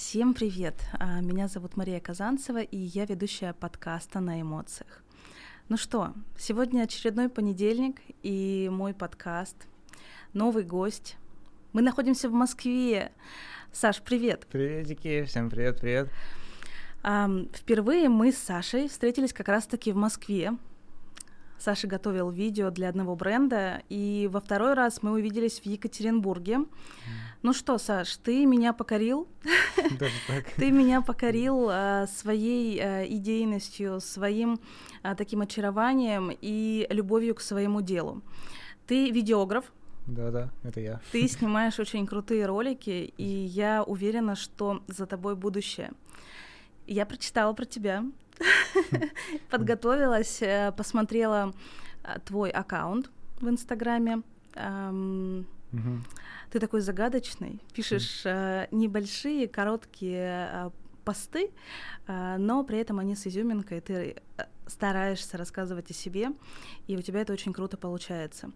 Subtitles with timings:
[0.00, 0.76] Всем привет!
[0.94, 5.04] А, меня зовут Мария Казанцева, и я ведущая подкаста «На эмоциях».
[5.68, 9.56] Ну что, сегодня очередной понедельник, и мой подкаст,
[10.32, 11.18] новый гость.
[11.74, 13.12] Мы находимся в Москве.
[13.72, 14.46] Саш, привет!
[14.46, 16.08] Приветики, всем привет-привет!
[17.02, 20.54] Впервые мы с Сашей встретились как раз-таки в Москве,
[21.60, 26.54] Саша готовил видео для одного бренда, и во второй раз мы увиделись в Екатеринбурге.
[26.54, 26.66] Mm.
[27.42, 29.28] Ну что, Саш, ты меня покорил.
[29.98, 30.46] Даже так.
[30.56, 34.58] Ты меня покорил а, своей а, идейностью, своим
[35.02, 38.22] а, таким очарованием и любовью к своему делу.
[38.86, 39.70] Ты видеограф,
[40.06, 41.00] да-да, это я.
[41.12, 45.92] Ты снимаешь очень крутые ролики, и я уверена, что за тобой будущее.
[46.86, 48.04] Я прочитала про тебя,
[49.50, 51.52] подготовилась, э, посмотрела
[52.02, 54.22] э, твой аккаунт в Инстаграме.
[56.50, 60.72] Ты такой загадочный, пишешь э, небольшие, короткие
[61.04, 61.50] посты,
[62.06, 64.16] но при этом они с изюминкой, ты
[64.66, 66.30] стараешься рассказывать о себе,
[66.86, 68.50] и у тебя это очень круто получается.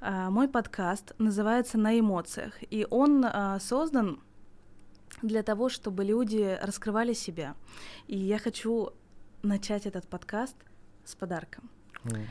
[0.00, 3.26] Мой подкаст называется «На эмоциях», и он
[3.60, 4.20] создан
[5.22, 7.54] для того, чтобы люди раскрывали себя.
[8.06, 8.92] И я хочу
[9.44, 10.56] начать этот подкаст
[11.04, 11.70] с подарком.
[12.04, 12.26] Mm.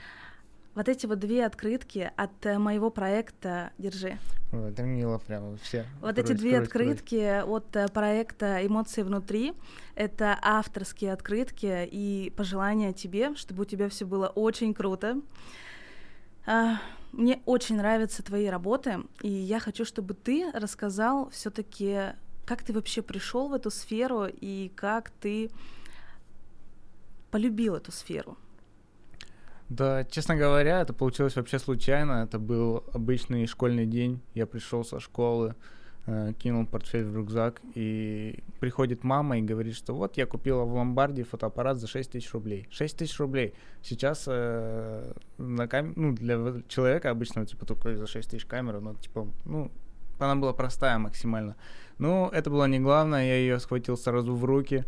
[0.75, 4.17] Вот эти вот две открытки от э, моего проекта «Держи».
[4.51, 5.85] О, это мило прямо все.
[6.01, 7.57] Вот круть, эти две круть, открытки круть.
[7.57, 9.53] от э, проекта «Эмоции внутри»—
[9.95, 15.21] это авторские открытки и пожелания тебе, чтобы у тебя все было очень круто.
[16.47, 16.79] А,
[17.11, 22.13] мне очень нравятся твои работы, и я хочу, чтобы ты рассказал все таки
[22.45, 25.49] как ты вообще пришел в эту сферу и как ты
[27.33, 28.37] полюбил эту сферу?
[29.67, 32.23] Да, честно говоря, это получилось вообще случайно.
[32.23, 34.21] Это был обычный школьный день.
[34.35, 35.55] Я пришел со школы,
[36.05, 40.75] э, кинул портфель в рюкзак, и приходит мама и говорит, что вот я купила в
[40.75, 42.67] ломбарде фотоаппарат за 6 тысяч рублей.
[42.69, 43.55] 6 тысяч рублей.
[43.81, 45.93] Сейчас э, на кам...
[45.95, 49.71] ну, для человека обычного, типа, только за 6 тысяч камера, но, типа, ну,
[50.19, 51.55] она была простая максимально.
[51.97, 54.85] Но это было не главное, я ее схватил сразу в руки,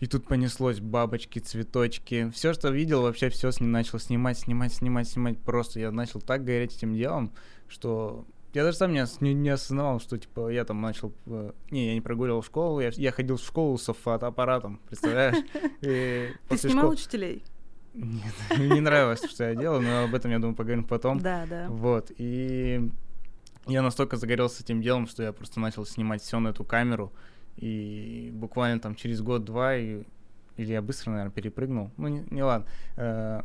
[0.00, 2.30] и тут понеслось бабочки, цветочки.
[2.30, 5.38] Все, что видел, вообще все с ним начал снимать, снимать, снимать, снимать.
[5.38, 7.32] Просто я начал так гореть этим делом,
[7.68, 8.24] что
[8.54, 11.12] я даже сам не, не, не осознавал, что типа я там начал.
[11.26, 15.36] Э, не, я не прогуливал школу, я, я ходил в школу с фотоаппаратом, представляешь?
[15.80, 17.44] Ты снимал учителей?
[17.92, 21.18] Нет, не нравилось, что я делал, но об этом, я думаю, поговорим потом.
[21.20, 21.66] Да, да.
[21.68, 22.90] Вот, и
[23.66, 27.12] я настолько загорелся этим делом, что я просто начал снимать все на эту камеру.
[27.56, 30.04] И буквально там через год-два, и...
[30.56, 31.90] или я быстро, наверное, перепрыгнул.
[31.96, 32.66] Ну, не, не ладно.
[32.96, 33.42] Э,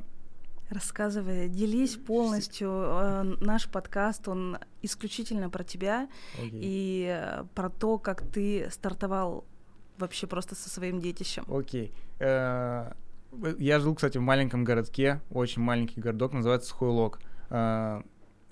[0.70, 2.70] Рассказывай, делись полностью.
[2.70, 6.50] Э, наш подкаст, он исключительно про тебя okay.
[6.54, 9.46] и э, про то, как ты стартовал
[9.98, 11.46] вообще просто со своим детищем.
[11.48, 11.94] Окей.
[12.20, 12.96] Okay.
[13.60, 16.90] Я жил, кстати, в маленьком городке, очень маленький городок, называется Сухой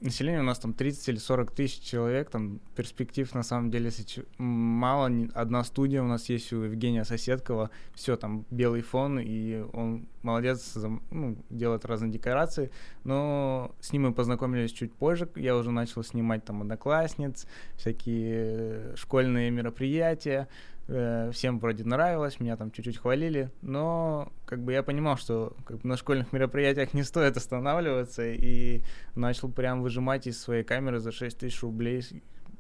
[0.04, 3.90] население у нас там 30 или 40 тысяч человек, там перспектив на самом деле
[4.38, 10.08] мало, одна студия у нас есть у Евгения Соседкова, все, там белый фон, и он
[10.22, 10.78] молодец,
[11.12, 12.72] ну, делает разные декорации,
[13.04, 17.48] но с ним мы познакомились чуть позже, я уже начал снимать там одноклассниц,
[17.78, 24.84] всякие школьные мероприятия, Э, всем вроде нравилось, меня там чуть-чуть хвалили, но как бы я
[24.84, 28.82] понимал, что как бы, на школьных мероприятиях не стоит останавливаться, и
[29.16, 32.04] начал прям выжимать из своей камеры за 6 тысяч рублей.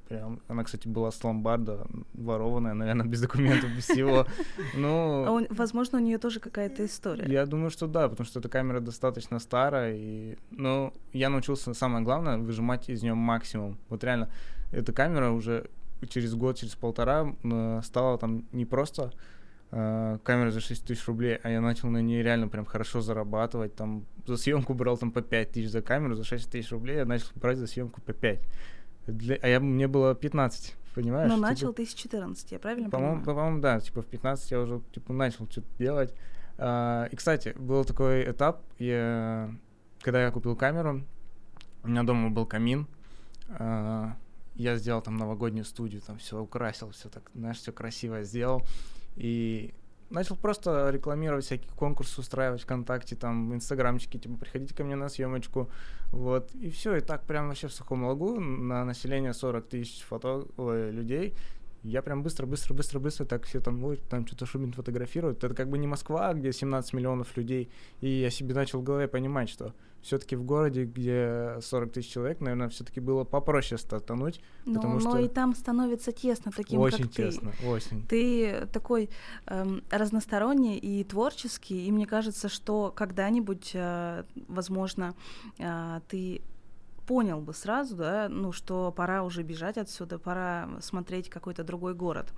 [0.07, 4.27] Прям, она, кстати, была с ломбарда, ворованная, наверное, без документов, без всего.
[4.75, 7.25] Ну, а он, возможно, у нее тоже какая-то история.
[7.31, 12.03] Я думаю, что да, потому что эта камера достаточно старая, и, ну, я научился, самое
[12.03, 13.77] главное, выжимать из нее максимум.
[13.89, 14.29] Вот реально,
[14.71, 15.69] эта камера уже
[16.07, 19.11] через год, через полтора э, стала там не просто
[19.71, 23.75] э, камера за 6 тысяч рублей, а я начал на ней реально прям хорошо зарабатывать.
[23.75, 27.05] Там за съемку брал там по 5 тысяч за камеру, за 6 тысяч рублей я
[27.05, 28.39] начал брать за съемку по 5.
[29.07, 31.29] Для, а я, мне было 15, понимаешь?
[31.29, 33.35] Ну, начал ты с 14, я правильно по-моему, понимаю?
[33.35, 36.13] По-моему, да, типа в 15 я уже типа начал что-то делать.
[36.57, 39.53] А, и, кстати, был такой этап, я,
[40.01, 41.03] когда я купил камеру,
[41.83, 42.87] у меня дома был камин,
[43.49, 44.15] а,
[44.55, 48.63] я сделал там новогоднюю студию, там все украсил, все так, знаешь, все красиво сделал.
[49.15, 49.73] И
[50.09, 55.09] начал просто рекламировать всякие конкурсы устраивать ВКонтакте, там, в Инстаграмчике, типа, приходите ко мне на
[55.09, 55.69] съемочку,
[56.11, 60.45] вот, и все, и так прям вообще в сухом лагу на население 40 тысяч фото
[60.57, 61.33] ой, людей,
[61.83, 65.43] Я прям быстро, быстро, быстро, быстро так все там, ой, там что-то Шубин фотографирует.
[65.43, 67.69] Это как бы не Москва, где 17 миллионов людей.
[67.99, 72.41] И я себе начал в голове понимать, что все-таки в городе, где 40 тысяч человек,
[72.41, 74.41] наверное, все-таки было попроще стартануть.
[74.65, 75.17] Но, потому но что...
[75.19, 77.67] и там становится тесно таким, очень как тесно, ты.
[77.67, 79.09] Очень Ты такой
[79.47, 85.15] эм, разносторонний и творческий, и мне кажется, что когда-нибудь, э, возможно,
[85.57, 86.41] э, ты
[87.07, 92.33] понял бы сразу, да, ну, что пора уже бежать отсюда, пора смотреть какой-то другой город.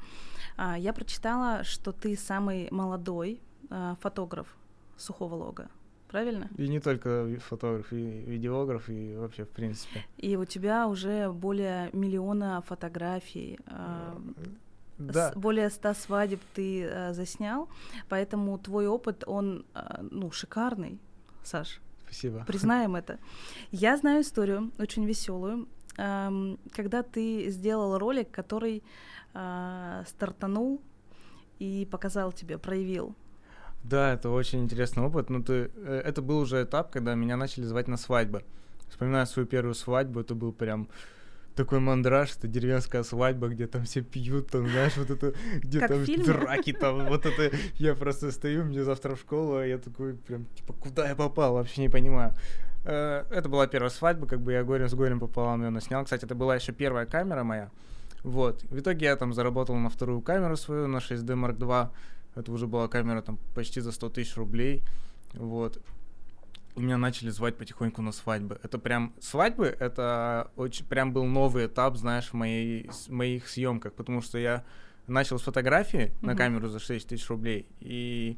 [0.58, 4.48] А, я прочитала, что ты самый молодой а, фотограф
[4.98, 5.70] сухого лога.
[6.08, 6.50] Правильно?
[6.58, 10.06] И не только фотограф, и видеограф, и вообще, в принципе.
[10.18, 13.60] И у тебя уже более миллиона фотографий.
[13.68, 14.18] А,
[14.98, 15.32] да.
[15.32, 17.68] С, более ста свадеб ты а, заснял,
[18.08, 21.00] поэтому твой опыт, он, а, ну, шикарный,
[21.46, 21.80] Саш.
[22.16, 22.46] Спасибо.
[22.46, 23.20] Признаем это.
[23.72, 28.84] Я знаю историю, очень веселую, когда ты сделал ролик, который
[29.34, 30.82] а, стартанул
[31.60, 33.16] и показал тебе, проявил.
[33.84, 35.30] Да, это очень интересный опыт.
[35.30, 38.44] Но ты, э, это был уже этап, когда меня начали звать на свадьбы.
[38.90, 40.88] Вспоминаю свою первую свадьбу, это был прям
[41.56, 45.90] такой мандраж, это деревенская свадьба, где там все пьют, там, знаешь, вот это, где как
[45.90, 50.14] там драки, там, вот это, я просто стою, мне завтра в школу, а я такой
[50.16, 52.34] прям, типа, куда я попал, вообще не понимаю.
[52.84, 56.04] Э, это была первая свадьба, как бы я горем с горем пополам ее наснял.
[56.04, 57.72] Кстати, это была еще первая камера моя.
[58.24, 58.64] Вот.
[58.64, 61.90] В итоге я там заработал на вторую камеру свою, на 6D Mark II.
[62.36, 64.84] Это уже была камера там почти за 100 тысяч рублей.
[65.34, 65.82] Вот
[66.82, 68.60] меня начали звать потихоньку на свадьбы.
[68.64, 73.94] Это прям свадьбы, это очень прям был новый этап, знаешь, в моей в моих съемках,
[73.94, 74.64] потому что я
[75.08, 76.26] начал с фотографии mm-hmm.
[76.26, 78.38] на камеру за 6 тысяч рублей, и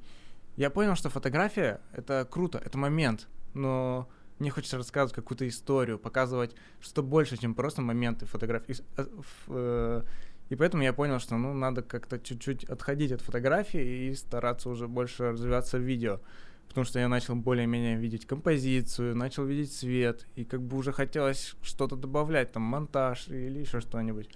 [0.57, 4.09] я понял, что фотография это круто, это момент, но
[4.39, 8.75] мне хочется рассказывать какую-то историю, показывать что-то больше, чем просто моменты фотографии.
[8.97, 9.05] Э,
[9.47, 10.03] э,
[10.49, 14.87] и поэтому я понял, что ну надо как-то чуть-чуть отходить от фотографии и стараться уже
[14.87, 16.19] больше развиваться в видео
[16.67, 21.55] потому что я начал более-менее видеть композицию, начал видеть свет, и как бы уже хотелось
[21.61, 24.29] что-то добавлять, там, монтаж или еще что-нибудь.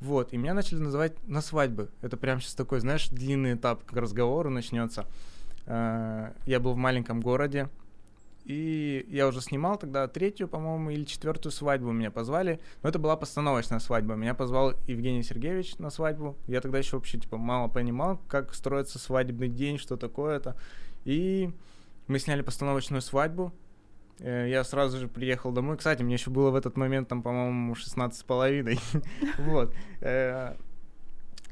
[0.00, 1.88] Вот, и меня начали называть на свадьбы.
[2.02, 5.06] Это прям сейчас такой, знаешь, длинный этап к разговору начнется.
[5.66, 7.70] Э, я был в маленьком городе,
[8.46, 12.60] и я уже снимал тогда третью, по-моему, или четвертую свадьбу меня позвали.
[12.82, 14.14] Но это была постановочная свадьба.
[14.14, 16.36] Меня позвал Евгений Сергеевич на свадьбу.
[16.46, 20.56] Я тогда еще вообще типа мало понимал, как строится свадебный день, что такое это.
[21.04, 21.50] И
[22.08, 23.52] мы сняли постановочную свадьбу.
[24.20, 25.76] Э, я сразу же приехал домой.
[25.76, 28.78] Кстати, мне еще было в этот момент, там, по-моему, 16 с половиной.
[29.38, 29.74] Вот.
[30.00, 30.56] Э,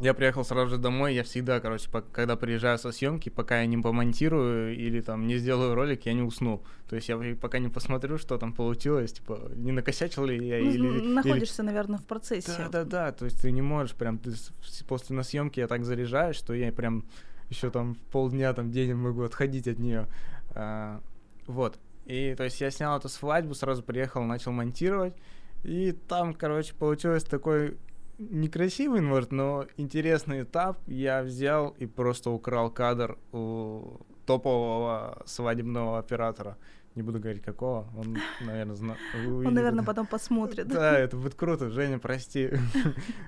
[0.01, 3.79] я приехал сразу же домой, я всегда, короче, когда приезжаю со съемки, пока я не
[3.79, 6.65] помонтирую или там не сделаю ролик, я не усну.
[6.89, 10.71] То есть я пока не посмотрю, что там получилось, типа, не накосячил ли я ну,
[10.71, 11.07] или...
[11.07, 11.69] Находишься, или...
[11.69, 12.53] наверное, в процессе.
[12.59, 14.33] Да-да-да, то есть ты не можешь прям, ты
[14.89, 17.05] после на съемки я так заряжаюсь, что я прям
[17.49, 20.09] еще там полдня, там день могу отходить от нее.
[20.55, 21.01] А,
[21.47, 21.79] вот.
[22.07, 25.15] И, то есть, я снял эту свадьбу, сразу приехал, начал монтировать.
[25.63, 27.79] И там, короче, получилось такой
[28.19, 30.79] некрасивый, может, но интересный этап.
[30.87, 36.57] Я взял и просто украл кадр у топового свадебного оператора
[36.95, 38.97] не буду говорить какого, он, наверное, зна...
[39.27, 40.69] Он, наверное, потом посмотрит.
[40.69, 42.51] Да, это будет круто, Женя, прости.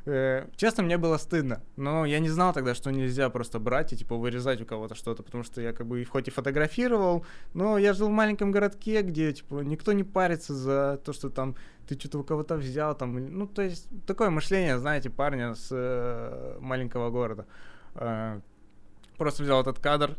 [0.05, 3.97] Э, честно, мне было стыдно, но я не знал тогда, что нельзя просто брать и,
[3.97, 7.93] типа, вырезать у кого-то что-то, потому что я, как бы, хоть и фотографировал, но я
[7.93, 11.57] жил в маленьком городке, где, типа, никто не парится за то, что там
[11.89, 16.59] ты что-то у кого-то взял, там, ну, то есть, такое мышление, знаете, парня с э,
[16.61, 17.47] маленького города.
[17.95, 18.41] Э,
[19.17, 20.17] просто взял этот кадр,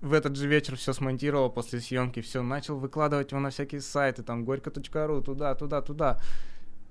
[0.00, 4.22] в этот же вечер все смонтировал после съемки, все начал выкладывать его на всякие сайты,
[4.22, 6.20] там горько.ру, туда, туда, туда.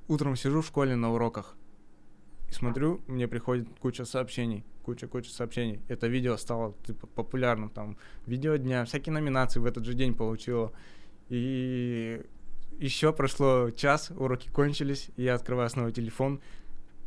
[0.07, 1.55] Утром сижу в школе на уроках
[2.49, 5.81] и смотрю, мне приходит куча сообщений, куча-куча сообщений.
[5.87, 10.71] Это видео стало типа популярным, там видео дня, всякие номинации в этот же день получило.
[11.29, 12.21] И
[12.79, 16.41] еще прошло час, уроки кончились, я открываю снова телефон,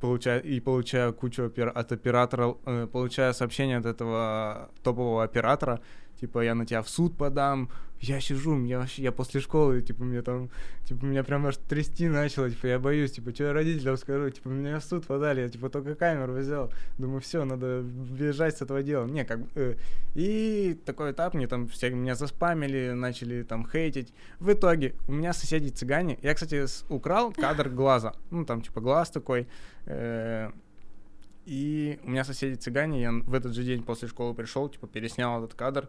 [0.01, 5.81] получаю, и получаю кучу опер, от оператора, э, получаю сообщение от этого топового оператора,
[6.21, 10.05] типа, я на тебя в суд подам, я сижу, я вообще, я после школы, типа,
[10.05, 10.49] мне там,
[10.85, 14.49] типа, меня прям аж трясти начало, типа, я боюсь, типа, что я родителям скажу, типа,
[14.49, 18.83] меня в суд подали, я, типа, только камеру взял, думаю, все, надо бежать с этого
[18.83, 19.77] дела, не, как э,
[20.15, 25.35] и такой этап, мне там все меня заспамили, начали там хейтить, в итоге у меня
[25.35, 29.47] соседи цыгане, я, кстати, украл кадр глаза, ну, там, типа, глаз такой,
[29.85, 30.51] э,
[31.45, 35.45] и у меня соседи цыгане, я в этот же день после школы пришел, типа, переснял
[35.45, 35.89] этот кадр,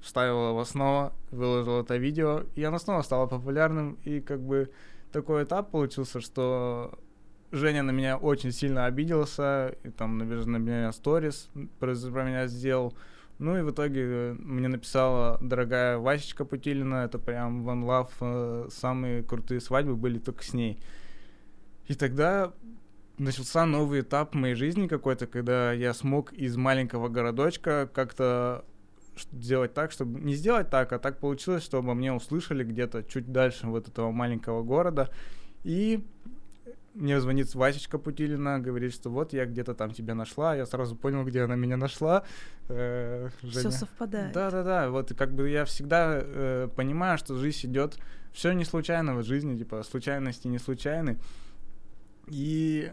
[0.00, 4.70] вставил его снова, выложил это видео, и оно снова стало популярным, и как бы
[5.12, 6.98] такой этап получился, что
[7.50, 12.46] Женя на меня очень сильно обиделся, и там, наверное, на меня сторис про, про меня
[12.46, 12.94] сделал.
[13.38, 18.68] Ну и в итоге э, мне написала дорогая Васечка Путилина, это прям One Love, э,
[18.70, 20.78] самые крутые свадьбы были только с ней.
[21.86, 22.52] И тогда
[23.16, 28.64] начался новый этап моей жизни какой-то, когда я смог из маленького городочка как-то
[29.32, 33.66] сделать так, чтобы не сделать так, а так получилось, чтобы мне услышали где-то чуть дальше
[33.66, 35.10] вот этого маленького города.
[35.64, 36.04] И
[36.94, 40.56] мне звонит Васечка Путилина, говорит, что вот я где-то там тебя нашла.
[40.56, 42.24] Я сразу понял, где она меня нашла.
[42.68, 44.32] Э, Все совпадает.
[44.32, 44.90] Да, да, да.
[44.90, 47.98] Вот как бы я всегда э, понимаю, что жизнь идет.
[48.32, 51.18] Все не случайно в жизни, типа случайности не случайны.
[52.26, 52.90] И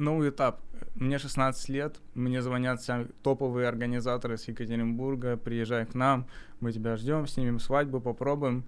[0.00, 0.60] новый этап.
[0.94, 6.26] Мне 16 лет, мне звонят все топовые организаторы с Екатеринбурга, приезжай к нам,
[6.60, 8.64] мы тебя ждем, снимем свадьбу, попробуем.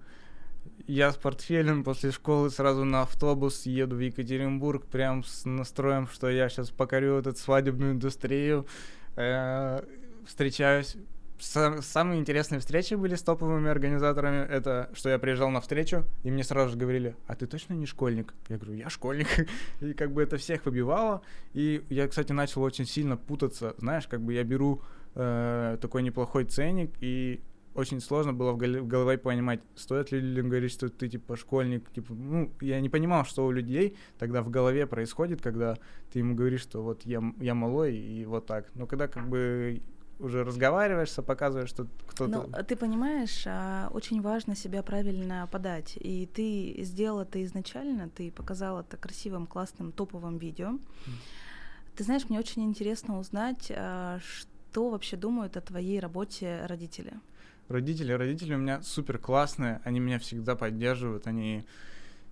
[0.87, 6.29] Я с портфелем после школы сразу на автобус еду в Екатеринбург, прям с настроем, что
[6.29, 8.65] я сейчас покорю эту свадебную индустрию.
[9.15, 9.83] Э,
[10.25, 10.95] встречаюсь
[11.39, 14.47] самые интересные встречи были с топовыми организаторами.
[14.47, 17.85] Это что я приезжал на встречу, и мне сразу же говорили, а ты точно не
[17.85, 18.33] школьник?
[18.49, 19.27] Я говорю, я школьник.
[19.81, 21.21] и как бы это всех выбивало.
[21.53, 23.75] И я, кстати, начал очень сильно путаться.
[23.77, 24.81] Знаешь, как бы я беру
[25.15, 27.41] э, такой неплохой ценник, и
[27.75, 31.35] очень сложно было в, гол- в голове понимать, стоит ли людям говорить, что ты типа
[31.35, 35.77] школьник, типа, ну, я не понимал, что у людей тогда в голове происходит, когда
[36.11, 38.69] ты ему говоришь, что вот я, я малой и вот так.
[38.75, 39.81] Но когда как бы
[40.19, 42.47] уже разговариваешься, показываешь, что кто-то...
[42.47, 45.97] Ну, ты понимаешь, а, очень важно себя правильно подать.
[45.99, 50.69] И ты сделал это изначально, ты показал это красивым, классным, топовым видео.
[50.69, 50.79] Mm.
[51.95, 57.13] Ты знаешь, мне очень интересно узнать, а, что вообще думают о твоей работе родители.
[57.67, 61.65] Родители, родители у меня супер классные, они меня всегда поддерживают, они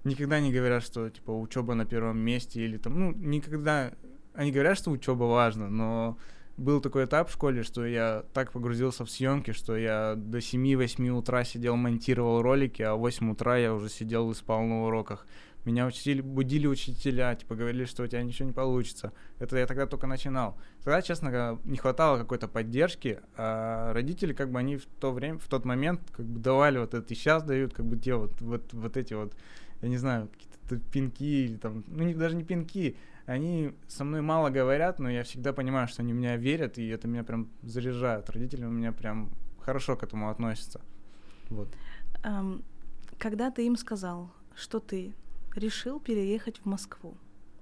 [0.03, 3.93] никогда не говорят, что типа учеба на первом месте или там, ну, никогда,
[4.33, 6.17] они говорят, что учеба важна, но
[6.57, 11.09] был такой этап в школе, что я так погрузился в съемки, что я до 7-8
[11.09, 15.25] утра сидел, монтировал ролики, а в 8 утра я уже сидел и спал на уроках.
[15.63, 19.11] Меня учили, будили учителя, типа говорили, что у тебя ничего не получится.
[19.37, 20.57] Это я тогда только начинал.
[20.83, 25.47] Тогда, честно, не хватало какой-то поддержки, а родители, как бы, они в то время, в
[25.47, 28.73] тот момент, как бы давали вот это, и сейчас дают, как бы, те вот, вот,
[28.73, 29.35] вот эти вот,
[29.81, 34.21] я не знаю, какие-то пинки или там, ну, не, даже не пинки, они со мной
[34.21, 37.49] мало говорят, но я всегда понимаю, что они в меня верят, и это меня прям
[37.61, 38.29] заряжает.
[38.29, 40.81] Родители у меня прям хорошо к этому относятся.
[41.49, 41.69] Вот.
[42.23, 42.63] Um,
[43.17, 45.13] когда ты им сказал, что ты
[45.55, 47.15] решил переехать в Москву,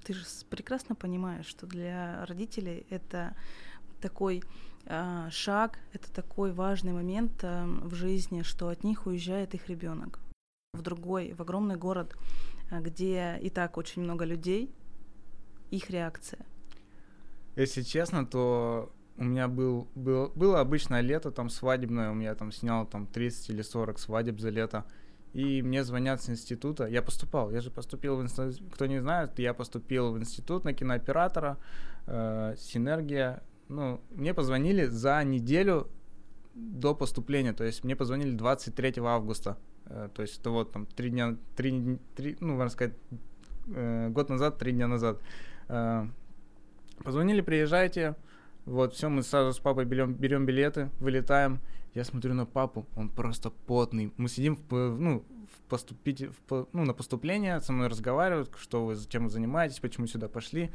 [0.04, 3.36] ты же прекрасно понимаешь, что для родителей это
[4.02, 4.44] такой
[4.86, 10.20] э, шаг, это такой важный момент э, в жизни, что от них уезжает их ребенок
[10.74, 12.16] в другой, в огромный город,
[12.72, 14.72] где и так очень много людей,
[15.72, 16.46] их реакция?
[17.56, 22.52] Если честно, то у меня был, был, было обычное лето, там свадебное, у меня там
[22.52, 24.86] снял там 30 или 40 свадеб за лето.
[25.34, 26.88] И мне звонят с института.
[26.88, 28.62] Я поступал, я же поступил в институт.
[28.74, 31.58] Кто не знает, я поступил в институт на кинооператора,
[32.08, 33.44] э, Синергия.
[33.68, 35.88] Ну, мне позвонили за неделю
[36.56, 37.54] до поступления.
[37.54, 39.58] То есть мне позвонили 23 августа.
[39.86, 42.94] Э, то есть это вот там три дня, три, три ну, можно сказать,
[43.68, 45.20] э, год назад, три дня назад.
[45.68, 46.08] Э,
[47.04, 48.16] позвонили, приезжайте.
[48.66, 51.60] Вот, все, мы сразу с папой берем, берем билеты, вылетаем.
[51.96, 54.14] Я смотрю на папу, он просто потный.
[54.18, 58.96] Мы сидим в, ну, в поступить, в, ну, на поступление, со мной разговаривают, что вы,
[59.08, 60.72] чем вы занимаетесь, почему сюда пошли.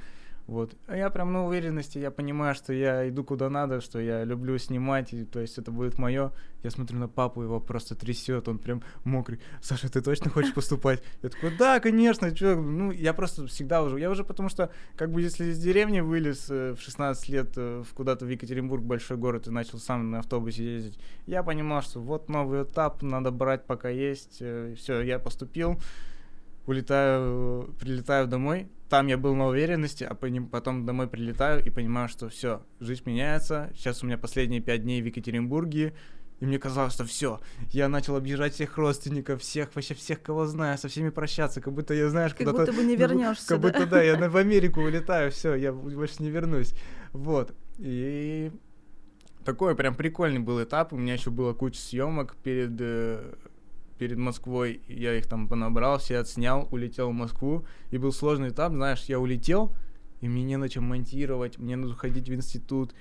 [0.47, 0.77] Вот.
[0.87, 4.59] А я прям на уверенности, я понимаю, что я иду куда надо, что я люблю
[4.59, 6.33] снимать, и, то есть это будет мое.
[6.63, 9.41] Я смотрю на папу, его просто трясет, он прям мокрый.
[9.63, 11.03] Саша, ты точно хочешь поступать?
[11.23, 15.13] Я такой, да, конечно, чё, ну, я просто всегда уже, я уже потому что, как
[15.13, 19.17] бы, если из деревни вылез э, в 16 лет э, в куда-то в Екатеринбург, большой
[19.17, 23.65] город, и начал сам на автобусе ездить, я понимал, что вот новый этап, надо брать
[23.65, 25.79] пока есть, э, все, я поступил,
[26.67, 32.29] улетаю, прилетаю домой, там я был на уверенности, а потом домой прилетаю и понимаю, что
[32.29, 33.71] все, жизнь меняется.
[33.75, 35.95] Сейчас у меня последние пять дней в Екатеринбурге,
[36.41, 37.41] и мне казалось, что все,
[37.71, 41.95] я начал объезжать всех родственников, всех, вообще всех, кого знаю, со всеми прощаться, как будто
[41.95, 43.49] я, знаешь, как будто бы не вернешься.
[43.49, 43.69] Как да?
[43.69, 46.75] будто да, я в Америку улетаю, все, я больше не вернусь.
[47.13, 47.55] Вот.
[47.79, 48.53] И
[49.45, 50.93] такой прям прикольный был этап.
[50.93, 53.35] У меня еще было куча съемок перед э,
[54.05, 58.73] перед Москвой, я их там понабрал, все отснял, улетел в Москву, и был сложный этап,
[58.73, 59.73] знаешь, я улетел,
[60.21, 62.95] и мне не на чем монтировать, мне нужно ходить в институт,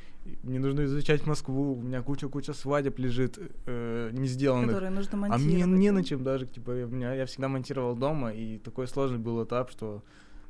[0.44, 4.70] мне нужно изучать Москву, у меня куча-куча свадеб лежит э, не сделанных.
[4.70, 5.62] Которые нужно монтировать.
[5.62, 9.20] А мне не на чем даже, типа, меня, я всегда монтировал дома, и такой сложный
[9.20, 10.04] был этап, что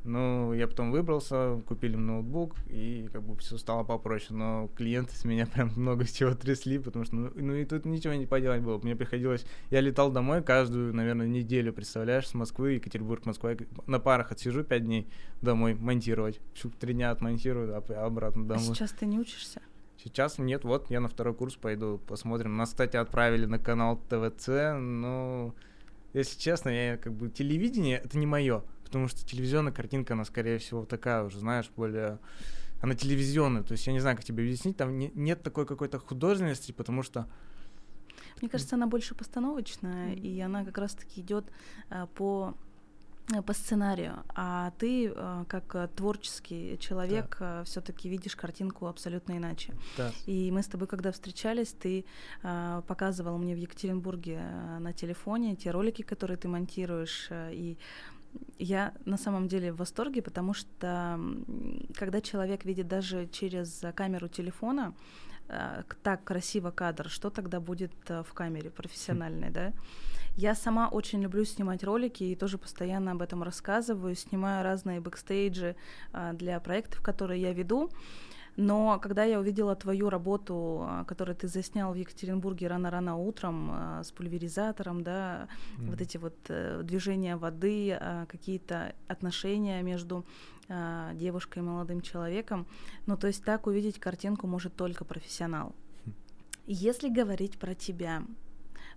[0.04, 4.38] Ну, я потом выбрался, купили ноутбук, и как бы все стало попроще.
[4.38, 8.14] Но клиенты с меня прям много чего трясли, потому что, ну, ну и тут ничего
[8.14, 8.78] не поделать было.
[8.80, 9.46] Мне приходилось...
[9.70, 13.52] Я летал домой каждую, наверное, неделю, представляешь, с Москвы, Екатеринбург, Москва.
[13.88, 15.08] На парах отсижу пять дней
[15.42, 16.40] домой монтировать.
[16.80, 18.72] Три дня отмонтирую, а обратно домой.
[18.72, 19.62] А сейчас ты не учишься?
[20.04, 22.58] Сейчас нет, вот я на второй курс пойду, посмотрим.
[22.58, 25.56] Нас, кстати, отправили на канал ТВЦ, но,
[26.12, 28.64] если честно, я как бы телевидение это не мое
[28.94, 32.20] потому что телевизионная картинка, она, скорее всего, такая уже, знаешь, более...
[32.80, 35.98] Она телевизионная, то есть я не знаю, как тебе объяснить, там не, нет такой какой-то
[35.98, 37.28] художественности, потому что
[38.40, 41.46] мне кажется, она больше постановочная, и она как раз-таки идет
[41.90, 42.54] а, по
[43.34, 47.64] э, по сценарию, а ты а, как творческий человек да.
[47.64, 49.74] все-таки видишь картинку абсолютно иначе.
[49.98, 50.12] Да.
[50.28, 52.06] И мы с тобой, когда встречались, ты
[52.42, 54.40] показывал мне в Екатеринбурге
[54.80, 57.78] на телефоне те ролики, которые ты монтируешь, и
[58.60, 61.20] я на самом деле в восторге, потому что
[61.96, 64.94] когда человек видит даже через камеру телефона
[65.50, 69.74] э, так красиво кадр, что тогда будет э, в камере профессиональной, да?
[70.36, 75.76] Я сама очень люблю снимать ролики и тоже постоянно об этом рассказываю, снимаю разные бэкстейджи
[76.14, 77.90] э, для проектов, которые я веду.
[78.56, 84.04] Но когда я увидела твою работу, а, которую ты заснял в Екатеринбурге рано-рано утром а,
[84.04, 85.48] с пульверизатором, да,
[85.80, 85.90] mm.
[85.90, 90.26] вот эти вот э, движения воды, а, какие-то отношения между
[91.16, 92.66] девушкой и молодым человеком,
[93.06, 95.76] ну то есть так увидеть картинку может только профессионал.
[96.06, 96.12] Mm.
[96.68, 98.24] Если говорить про тебя,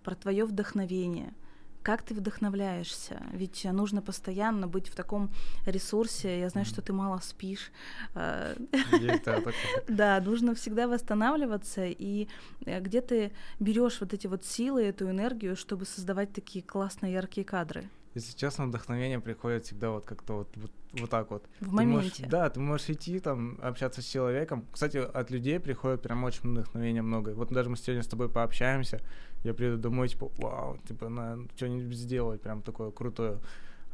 [0.05, 1.35] про твое вдохновение–
[1.87, 3.23] как ты вдохновляешься?
[3.33, 5.31] Ведь нужно постоянно быть в таком
[5.67, 6.41] ресурсе.
[6.41, 7.71] Я знаю, что ты мало спишь.
[8.15, 8.57] А,
[9.89, 11.87] да, нужно всегда восстанавливаться.
[11.87, 12.27] И
[12.65, 17.45] э, где ты берешь вот эти вот силы, эту энергию, чтобы создавать такие классные яркие
[17.45, 17.89] кадры?
[18.17, 21.45] Если честно, вдохновение приходит всегда вот как-то вот, вот, вот так вот.
[21.61, 22.23] В ты моменте.
[22.23, 24.65] Можешь, да, ты можешь идти там, общаться с человеком.
[24.73, 27.35] Кстати, от людей приходит прям очень вдохновения много.
[27.35, 29.03] Вот даже мы сегодня с тобой пообщаемся,
[29.47, 33.39] я приеду домой, типа, вау, типа, на что-нибудь сделать, прям такое крутое.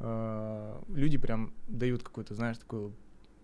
[0.00, 2.92] Uh, люди прям дают какую-то, знаешь, такую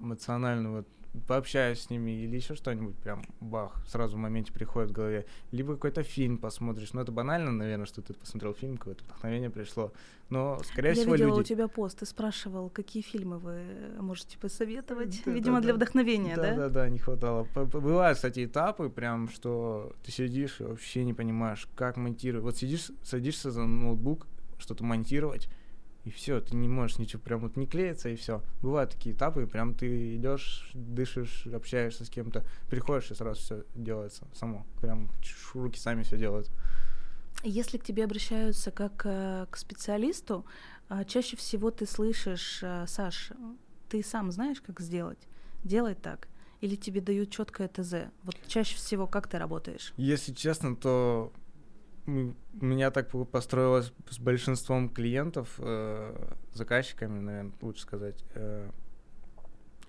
[0.01, 0.89] эмоциональную вот
[1.27, 5.27] пообщаюсь с ними или еще что-нибудь, прям бах, сразу в моменте приходит в голове.
[5.51, 6.93] Либо какой-то фильм посмотришь.
[6.93, 9.93] Ну, это банально, наверное, что ты посмотрел фильм, какое-то вдохновение пришло.
[10.31, 11.41] Но, скорее Я всего, видела люди...
[11.41, 13.63] у тебя пост, ты спрашивал, какие фильмы вы
[14.01, 15.77] можете посоветовать, да, видимо, да, для да.
[15.77, 16.43] вдохновения, да?
[16.43, 17.47] Да, да, да, не хватало.
[17.55, 22.45] Бывают, кстати, этапы, прям, что ты сидишь и вообще не понимаешь, как монтировать.
[22.45, 24.27] Вот сидишь, садишься за ноутбук,
[24.59, 25.49] что-то монтировать,
[26.09, 28.43] и все, ты не можешь ничего прям вот не клеится, и все.
[28.63, 34.27] Бывают такие этапы, прям ты идешь, дышишь, общаешься с кем-то, приходишь, и сразу все делается
[34.33, 34.67] само.
[34.81, 35.11] Прям
[35.53, 36.51] руки сами все делают.
[37.45, 40.47] Если к тебе обращаются как э, к специалисту,
[40.89, 43.33] э, чаще всего ты слышишь, э, Саш,
[43.91, 45.29] ты сам знаешь, как сделать?
[45.63, 46.29] Делай так.
[46.63, 48.11] Или тебе дают четкое ТЗ?
[48.23, 49.93] Вот чаще всего как ты работаешь?
[49.99, 51.33] Если честно, то
[52.09, 58.71] у меня так построилось с большинством клиентов, э, заказчиками, наверное, лучше сказать, э,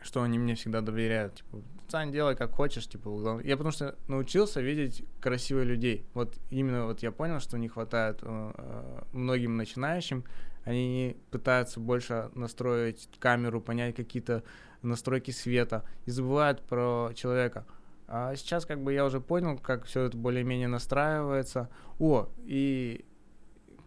[0.01, 1.35] что они мне всегда доверяют.
[1.35, 6.05] Типа, Сань, делай как хочешь, типа, я потому что научился видеть красивых людей.
[6.13, 10.23] Вот именно вот я понял, что не хватает э, э многим начинающим.
[10.65, 14.43] Они пытаются больше настроить камеру, понять какие-то
[14.81, 17.65] настройки света и забывают про человека.
[18.11, 21.69] А сейчас как бы я уже понял, как все это более-менее настраивается.
[21.99, 23.05] О, и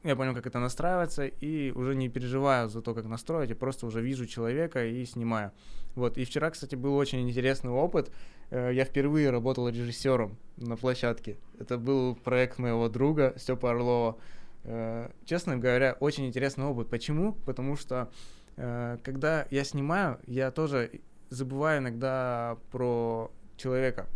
[0.05, 3.85] я понял, как это настраивается, и уже не переживаю за то, как настроить, я просто
[3.85, 5.51] уже вижу человека и снимаю.
[5.97, 8.13] Вот, и вчера, кстати, был очень интересный опыт.
[8.51, 11.37] Э, я впервые работал режиссером на площадке.
[11.59, 14.19] Это был проект моего друга Степа Орлова.
[14.63, 16.89] Э, честно говоря, очень интересный опыт.
[16.89, 17.35] Почему?
[17.45, 18.09] Потому что
[18.57, 23.33] э, когда я снимаю, я тоже забываю иногда про
[23.63, 24.09] человека.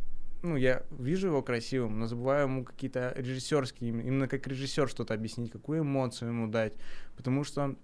[0.43, 5.51] Ну, я вижу его красивым, но забываю ему какие-то режиссерские, именно как режиссер что-то объяснить,
[5.51, 6.75] какую эмоцию ему дать.
[7.17, 7.77] Потому что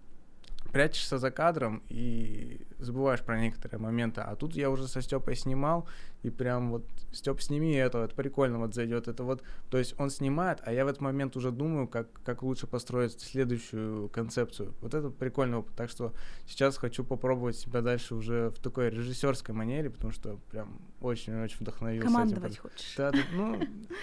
[0.72, 4.22] прячешься за кадром и забываешь про некоторые моменты.
[4.22, 5.86] А тут я уже со Степой снимал,
[6.22, 9.06] и прям вот, Степ, сними это, это прикольно вот зайдет.
[9.08, 12.42] Это вот, то есть он снимает, а я в этот момент уже думаю, как, как
[12.42, 14.74] лучше построить следующую концепцию.
[14.80, 15.74] Вот это прикольный опыт.
[15.76, 16.14] Так что
[16.46, 22.06] сейчас хочу попробовать себя дальше уже в такой режиссерской манере, потому что прям очень-очень вдохновился.
[22.06, 22.62] Командовать этим.
[22.62, 22.94] хочешь.
[22.96, 23.60] Да, ну,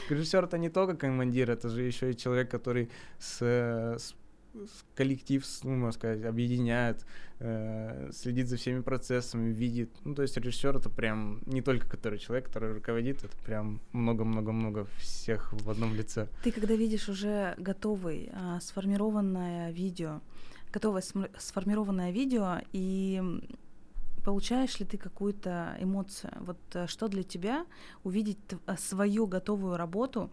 [0.09, 4.13] режиссер это не только командир, это же еще и человек, который с, с
[4.95, 7.05] коллектив, ну, можно сказать, объединяет,
[7.39, 9.89] э, следит за всеми процессами, видит.
[10.03, 14.85] Ну, то есть режиссер это прям не только который человек, который руководит, это прям много-много-много
[14.97, 16.27] всех в одном лице.
[16.43, 20.21] Ты когда видишь уже готовый, а, сформированное видео,
[20.71, 21.03] готовое
[21.37, 23.21] сформированное видео, и
[24.23, 26.33] получаешь ли ты какую-то эмоцию?
[26.41, 27.65] Вот э, что для тебя
[28.03, 30.29] увидеть э, свою готовую работу?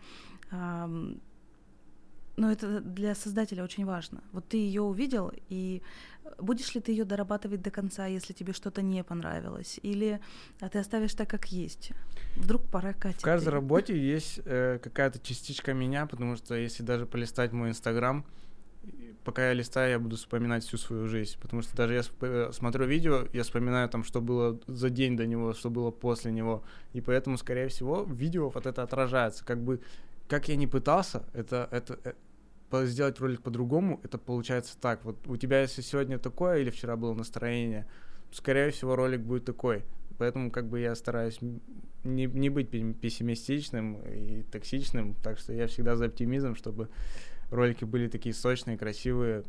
[2.36, 4.22] Но это для создателя очень важно.
[4.32, 5.82] Вот ты ее увидел, и
[6.38, 9.80] будешь ли ты ее дорабатывать до конца, если тебе что-то не понравилось?
[9.82, 10.20] Или
[10.60, 11.92] а ты оставишь так, как есть?
[12.36, 13.20] Вдруг пора катить.
[13.20, 18.24] В каждой работе есть э, какая-то частичка меня, потому что если даже полистать мой инстаграм,
[19.26, 21.36] пока я листаю, я буду вспоминать всю свою жизнь.
[21.40, 25.26] Потому что даже я э, смотрю видео, я вспоминаю там, что было за день до
[25.26, 26.62] него, что было после него.
[26.92, 29.44] И поэтому, скорее всего, видео вот это отражается.
[29.44, 29.80] Как бы,
[30.28, 32.12] как я не пытался, это, это, э,
[32.84, 35.04] сделать ролик по-другому, это получается так.
[35.04, 37.86] Вот у тебя, если сегодня такое или вчера было настроение,
[38.32, 39.84] скорее всего, ролик будет такой.
[40.18, 41.38] Поэтому как бы я стараюсь
[42.04, 46.88] не, не быть пессимистичным и токсичным, так что я всегда за оптимизм, чтобы
[47.50, 49.44] ролики были такие сочные, красивые.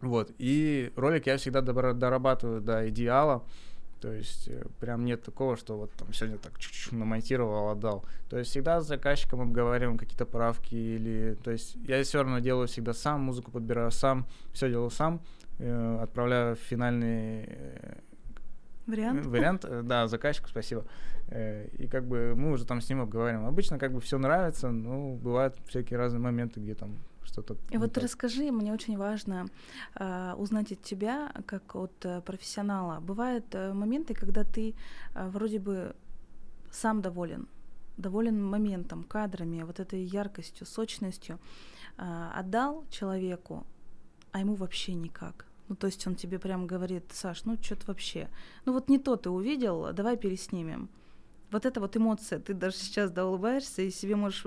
[0.00, 0.32] Вот.
[0.38, 3.44] И ролик я всегда дорабатываю до идеала.
[4.00, 8.04] То есть э, прям нет такого, что вот там сегодня так чуть-чуть намонтировал, отдал.
[8.28, 11.36] То есть всегда с заказчиком обговариваем какие-то правки или...
[11.42, 15.22] То есть я все равно делаю всегда сам, музыку подбираю сам, все делаю сам,
[15.58, 17.98] э, отправляю финальный э,
[18.86, 19.26] Вариант?
[19.26, 20.84] Вариант, э, да, заказчику спасибо.
[21.78, 23.46] И как бы мы уже там с ним обговариваем.
[23.46, 27.56] Обычно как бы все нравится, но бывают всякие разные моменты, где там что-то.
[27.70, 28.04] И вот так.
[28.04, 29.46] расскажи, мне очень важно
[29.94, 33.00] э, узнать от тебя, как от э, профессионала.
[33.00, 34.74] Бывают э, моменты, когда ты
[35.14, 35.94] э, вроде бы
[36.70, 37.48] сам доволен,
[37.96, 41.38] доволен моментом, кадрами, вот этой яркостью, сочностью,
[41.98, 43.66] э, отдал человеку,
[44.32, 45.46] а ему вообще никак.
[45.68, 48.28] Ну, то есть он тебе прям говорит, Саш, ну что-то вообще.
[48.64, 50.88] Ну вот не то ты увидел, давай переснимем.
[51.50, 54.44] Вот это вот эмоция, ты даже сейчас да, улыбаешься и себе можешь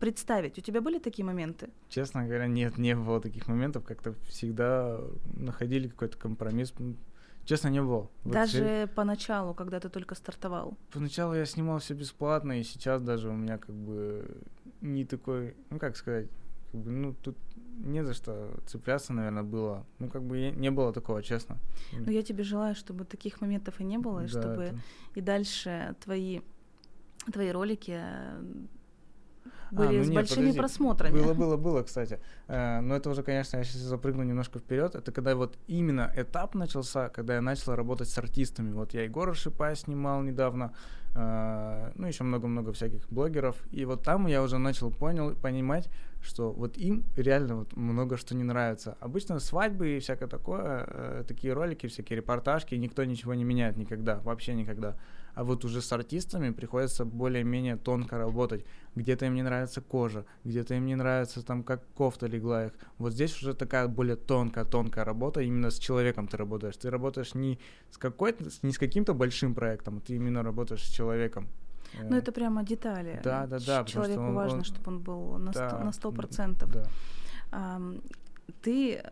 [0.00, 0.58] представить.
[0.58, 1.68] У тебя были такие моменты?
[1.88, 3.84] Честно говоря, нет, не было таких моментов.
[3.84, 4.98] Как-то всегда
[5.36, 6.74] находили какой-то компромисс.
[7.44, 8.10] Честно, не было.
[8.24, 8.86] Даже все...
[8.94, 10.76] поначалу, когда ты только стартовал?
[10.92, 14.42] Поначалу я снимал все бесплатно, и сейчас даже у меня как бы
[14.80, 16.28] не такой, ну как сказать,
[16.72, 17.36] как бы, ну тут
[17.84, 19.84] не за что цепляться, наверное, было.
[19.98, 21.58] Ну как бы не было такого, честно.
[21.92, 24.78] Ну я тебе желаю, чтобы таких моментов и не было, и да, чтобы это...
[25.14, 26.40] и дальше твои
[27.32, 28.00] твои ролики
[29.70, 30.58] были а, ну с нет, большими подожди.
[30.58, 31.20] просмотрами.
[31.20, 32.18] Было, было, было, кстати.
[32.48, 34.94] Э, но это уже, конечно, я сейчас запрыгну немножко вперед.
[34.94, 38.72] Это когда вот именно этап начался, когда я начал работать с артистами.
[38.72, 40.72] Вот я Егора Шипа снимал недавно,
[41.14, 43.56] э, ну еще много-много всяких блогеров.
[43.70, 45.88] И вот там я уже начал понял, понимать,
[46.22, 48.96] что вот им реально вот много что не нравится.
[49.00, 54.20] Обычно свадьбы и всякое такое, э, такие ролики, всякие репортажки, никто ничего не меняет никогда,
[54.20, 54.96] вообще никогда
[55.34, 58.64] а вот уже с артистами приходится более-менее тонко работать.
[58.94, 62.72] Где-то им не нравится кожа, где-то им не нравится там, как кофта легла их.
[62.98, 66.76] Вот здесь уже такая более тонкая-тонкая работа, именно с человеком ты работаешь.
[66.76, 67.58] Ты работаешь не
[67.90, 71.48] с, какой-то, не с каким-то большим проектом, а ты именно работаешь с человеком.
[72.02, 73.20] Ну, это прямо детали.
[73.24, 73.84] Да, да, да.
[73.84, 76.70] Человеку он, важно, он, чтобы он был на сто процентов.
[76.70, 76.86] Да.
[77.52, 78.00] Um,
[78.62, 79.02] ты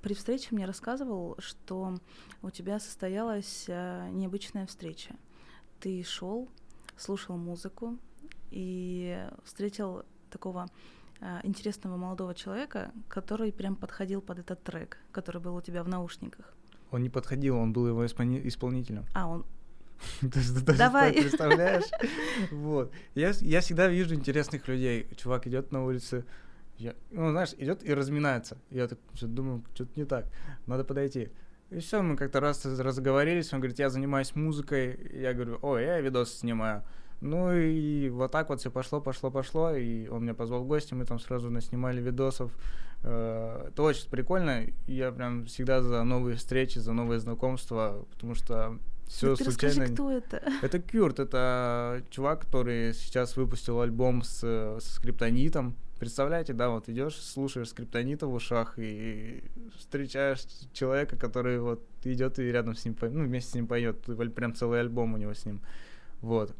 [0.00, 1.94] при встрече мне рассказывал, что
[2.42, 5.14] у тебя состоялась uh, необычная встреча
[5.84, 6.48] ты шел,
[6.96, 7.98] слушал музыку
[8.50, 10.66] и встретил такого
[11.20, 15.88] а, интересного молодого человека, который прям подходил под этот трек, который был у тебя в
[15.88, 16.54] наушниках.
[16.90, 19.04] Он не подходил, он был его исполнителем.
[19.12, 19.44] А, он...
[20.22, 21.12] Давай.
[21.12, 21.90] Представляешь?
[22.50, 22.90] Вот.
[23.14, 25.06] Я, я всегда вижу интересных людей.
[25.16, 26.24] Чувак идет на улице,
[26.78, 28.56] я, ну, знаешь, идет и разминается.
[28.70, 30.24] Я так думаю, что-то не так.
[30.66, 31.28] Надо подойти.
[31.70, 36.00] И все, мы как-то раз разговорились, он говорит, я занимаюсь музыкой, я говорю, ой, я
[36.00, 36.82] видос снимаю.
[37.20, 40.94] Ну и вот так вот все пошло, пошло, пошло, и он меня позвал в гости,
[40.94, 42.52] мы там сразу наснимали видосов.
[43.02, 48.78] Э, это очень прикольно, я прям всегда за новые встречи, за новые знакомства, потому что
[49.06, 49.82] все Ты случайно.
[49.82, 50.42] Расскажи, кто это?
[50.62, 55.76] Это Кюрт, это чувак, который сейчас выпустил альбом с, с скриптонитом.
[56.04, 59.42] Представляете, да, вот идешь, слушаешь скриптонита в ушах и
[59.78, 64.02] встречаешь человека, который вот идет и рядом с ним, ну, вместе с ним поет,
[64.34, 65.62] прям целый альбом у него с ним.
[66.20, 66.54] Вот.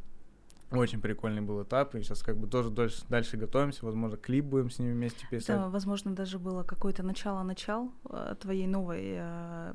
[0.71, 4.71] Очень прикольный был этап, и сейчас как бы тоже дальше, дальше готовимся, возможно, клип будем
[4.71, 5.59] с ними вместе писать.
[5.59, 9.75] Да, возможно, даже было какое-то начало-начал э, твоей новой э,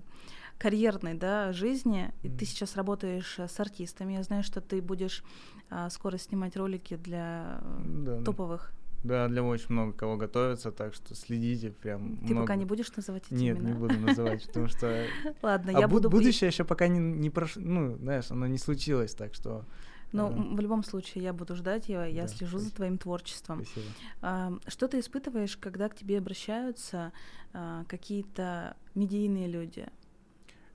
[0.57, 2.37] карьерной да, жизни, и mm.
[2.39, 4.13] ты сейчас работаешь э, с артистами.
[4.13, 5.23] Я знаю, что ты будешь
[5.69, 11.15] э, скоро снимать ролики для да, топовых да, для очень много кого готовится, так что
[11.15, 12.17] следите прям.
[12.17, 12.41] Ты много.
[12.41, 13.69] пока не будешь называть эти Нет, имена?
[13.69, 15.05] не буду называть, потому что.
[15.41, 16.09] Ладно, я буду.
[16.09, 19.65] Будущее еще пока не не прошло, ну, знаешь, оно не случилось, так что.
[20.11, 23.63] Но ну, в любом случае я буду ждать его, я слежу за твоим творчеством.
[23.63, 24.59] Спасибо.
[24.67, 27.11] Что ты испытываешь, когда к тебе обращаются
[27.53, 29.87] а, какие-то медийные люди?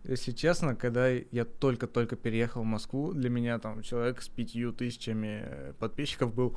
[0.05, 5.43] Если честно, когда я только-только переехал в Москву, для меня там человек с пятью тысячами
[5.47, 6.55] э, подписчиков был,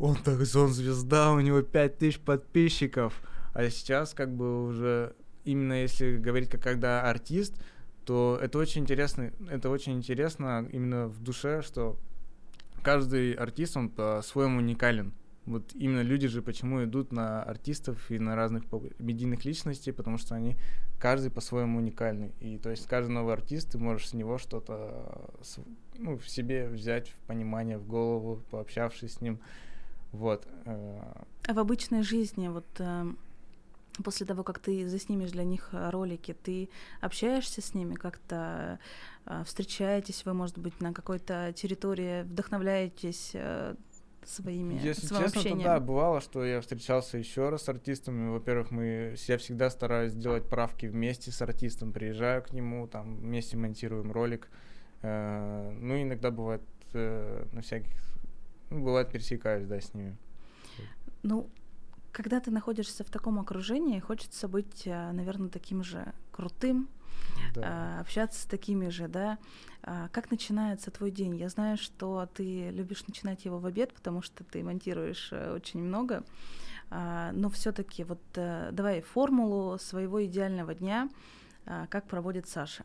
[0.00, 3.22] он так, он звезда, у него пять тысяч подписчиков.
[3.52, 7.54] А сейчас как бы уже, именно если говорить как когда артист,
[8.04, 11.96] то это очень интересно, это очень интересно именно в душе, что
[12.82, 15.12] каждый артист, он по-своему уникален.
[15.46, 18.64] Вот именно люди же почему идут на артистов и на разных
[18.98, 20.56] медийных личностей, потому что они
[20.98, 22.32] каждый по-своему уникальный.
[22.40, 25.30] И то есть каждый новый артист, ты можешь с него что-то
[25.98, 29.38] ну, в себе взять, в понимание, в голову, пообщавшись с ним.
[30.12, 30.46] Вот.
[30.64, 31.00] Э.
[31.46, 33.04] А в обычной жизни, вот э,
[34.02, 36.70] после того, как ты заснимешь для них ролики, ты
[37.02, 38.78] общаешься с ними как-то,
[39.26, 43.32] э, встречаетесь вы, может быть, на какой-то территории, вдохновляетесь
[44.26, 45.58] своими Если своим честно, общением.
[45.58, 48.30] то да, бывало, что я встречался еще раз с артистами.
[48.30, 53.56] Во-первых, мы я всегда стараюсь делать правки вместе с артистом, приезжаю к нему, там вместе
[53.56, 54.48] монтируем ролик.
[55.02, 57.92] Э, ну, иногда бывает э, на всяких,
[58.70, 60.16] ну, бывает пересекаюсь, да, с ними.
[61.22, 61.48] Ну,
[62.12, 66.88] когда ты находишься в таком окружении, хочется быть, э, наверное, таким же крутым,
[67.54, 67.62] да.
[67.64, 69.38] А, общаться с такими же, да.
[69.82, 71.36] А, как начинается твой день?
[71.36, 75.82] Я знаю, что ты любишь начинать его в обед, потому что ты монтируешь э, очень
[75.82, 76.24] много.
[76.90, 81.08] А, но все-таки вот э, давай формулу своего идеального дня,
[81.88, 82.84] как проводит Саша.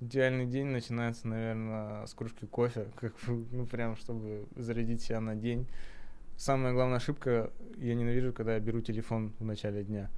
[0.00, 5.66] Идеальный день начинается, наверное, с кружки кофе, как ну прям, чтобы зарядить себя на день.
[6.36, 10.08] Самая главная ошибка, я ненавижу, когда я беру телефон в начале дня.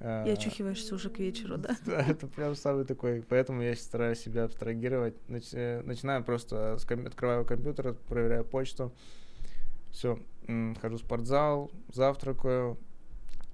[0.00, 1.76] И а, очухиваешься уже к вечеру, да?
[1.86, 3.24] Да, это прям самый такой.
[3.28, 5.14] Поэтому я стараюсь себя абстрагировать.
[5.52, 8.92] Э, начинаю просто, открываю компьютер, проверяю почту.
[9.92, 10.18] Все,
[10.80, 12.76] хожу в спортзал, завтракаю.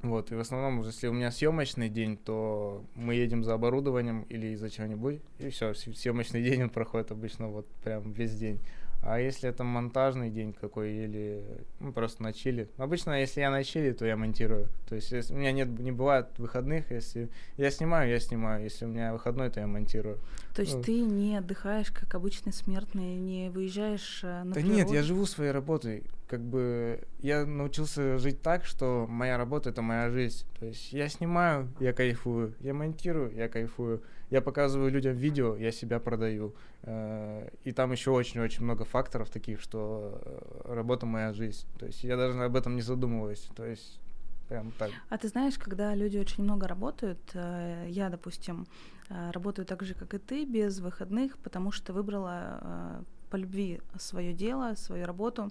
[0.03, 4.55] Вот, и в основном, если у меня съемочный день, то мы едем за оборудованием или
[4.55, 8.61] за чего-нибудь, и все, съемочный день он проходит обычно вот прям весь день.
[9.02, 11.42] А если это монтажный день какой или
[11.78, 12.68] ну, просто на чили.
[12.76, 14.68] Обычно, если я на чили, то я монтирую.
[14.88, 18.62] То есть если у меня нет, не бывает выходных, если я снимаю, я снимаю.
[18.62, 20.18] Если у меня выходной, то я монтирую.
[20.54, 20.82] То есть ну.
[20.82, 24.74] ты не отдыхаешь, как обычный смертный, не выезжаешь э, на Да природу?
[24.74, 26.04] нет, я живу своей работой.
[26.28, 30.44] Как бы я научился жить так, что моя работа— это моя жизнь.
[30.58, 35.73] То есть я снимаю, я кайфую, я монтирую, я кайфую я показываю людям видео, я
[35.73, 36.55] себя продаю.
[36.83, 41.66] Э, и там еще очень-очень много факторов таких, что э, работа моя жизнь.
[41.79, 43.49] То есть я даже об этом не задумываюсь.
[43.57, 44.01] То есть
[44.49, 44.90] прям так.
[45.09, 48.66] А ты знаешь, когда люди очень много работают, э, я, допустим,
[49.09, 54.75] работаю так же, как и ты, без выходных, потому что выбрала по любви свое дело,
[54.75, 55.51] свою работу.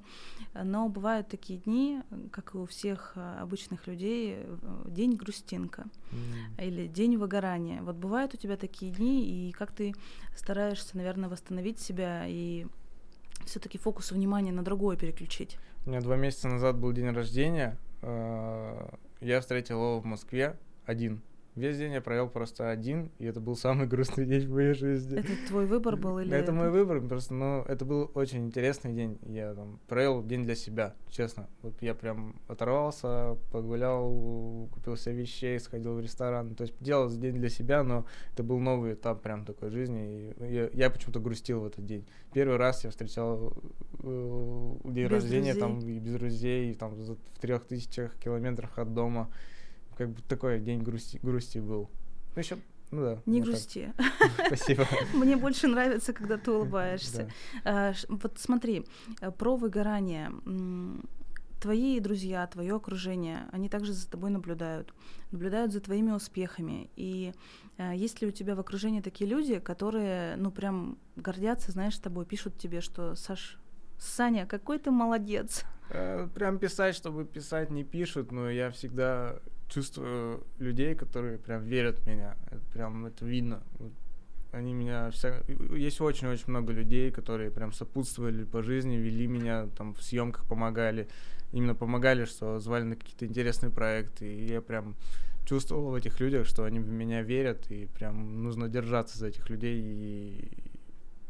[0.53, 6.65] Но бывают такие дни, как и у всех э, обычных людей, э, день грустинка mm.
[6.67, 7.81] или день выгорания.
[7.81, 9.93] Вот бывают у тебя такие дни, и как ты
[10.35, 12.67] стараешься, наверное, восстановить себя и
[13.45, 15.57] все-таки фокус внимания на другое переключить?
[15.85, 17.77] У меня два месяца назад был день рождения.
[18.01, 18.89] Э,
[19.21, 21.21] я встретил его в Москве один.
[21.59, 25.19] Весь день я провел просто один, и это был самый грустный день в моей жизни.
[25.19, 26.33] Это твой выбор был или?
[26.33, 29.19] Это мой выбор, просто, ну, это был очень интересный день.
[29.23, 31.49] Я там провел день для себя, честно.
[31.61, 36.55] Вот я прям оторвался, погулял, купил себе вещей, сходил в ресторан.
[36.55, 40.33] То есть делал день для себя, но это был новый этап прям такой жизни.
[40.39, 42.05] И я, я почему-то грустил в этот день.
[42.31, 43.51] Первый раз я встречал
[44.01, 45.59] э, день без рождения друзей.
[45.59, 49.29] там и без друзей, там в трех тысячах километрах от дома
[49.99, 51.89] как бы такой день грусти, грусти был.
[52.35, 52.57] Ну, еще
[52.91, 53.21] ну да.
[53.25, 53.93] Не грусти.
[54.47, 54.87] Спасибо.
[55.13, 57.29] Мне больше нравится, когда ты улыбаешься.
[57.65, 58.85] А, вот смотри,
[59.37, 60.31] про выгорание.
[61.59, 64.93] Твои друзья, твое окружение, они также за тобой наблюдают,
[65.31, 66.89] наблюдают за твоими успехами.
[66.95, 67.33] И
[67.77, 72.25] э, есть ли у тебя в окружении такие люди, которые, ну, прям гордятся, знаешь, тобой,
[72.25, 73.59] пишут тебе, что Саш,
[73.97, 75.65] Саня, какой ты молодец.
[75.89, 81.99] Э, прям писать, чтобы писать, не пишут, но я всегда чувствую людей, которые прям верят
[81.99, 82.35] в меня.
[82.51, 83.63] Это прям это видно.
[84.51, 85.43] Они меня вся...
[85.75, 91.07] Есть очень-очень много людей, которые прям сопутствовали по жизни, вели меня, там, в съемках помогали.
[91.51, 94.25] Именно помогали, что звали на какие-то интересные проекты.
[94.25, 94.95] И я прям
[95.45, 99.49] чувствовал в этих людях, что они в меня верят, и прям нужно держаться за этих
[99.49, 100.51] людей и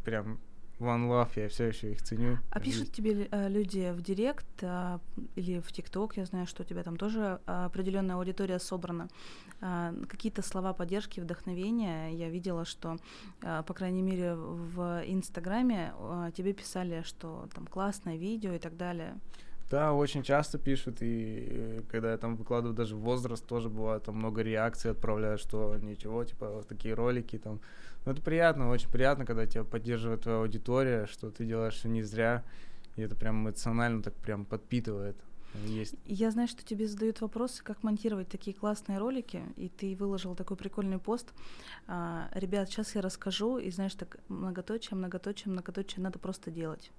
[0.04, 0.40] прям
[0.80, 2.40] One Love, я все еще их ценю.
[2.50, 5.00] А пишут тебе э, люди в Директ э,
[5.36, 9.10] или в ТикТок, я знаю, что у тебя там тоже э, определенная аудитория собрана.
[9.62, 12.10] Э, какие-то слова поддержки, вдохновения.
[12.10, 12.98] Я видела, что,
[13.42, 18.78] э, по крайней мере, в Инстаграме э, тебе писали, что там классное видео и так
[18.78, 19.18] далее.
[19.70, 24.16] Да, очень часто пишут, и э, когда я там выкладываю даже возраст, тоже бывает, там
[24.16, 27.60] много реакций отправляют, что ничего, типа, вот такие ролики там.
[28.06, 32.02] Ну, это приятно, очень приятно, когда тебя поддерживает твоя аудитория, что ты делаешь все не
[32.02, 32.44] зря,
[32.96, 35.16] и это прям эмоционально так прям подпитывает.
[35.66, 35.96] Есть.
[36.06, 40.58] Я знаю, что тебе задают вопросы, как монтировать такие классные ролики, и ты выложил такой
[40.58, 41.34] прикольный пост.
[41.88, 46.92] А, ребят, сейчас я расскажу, и знаешь, так многоточие, многоточие, многоточие, надо просто делать.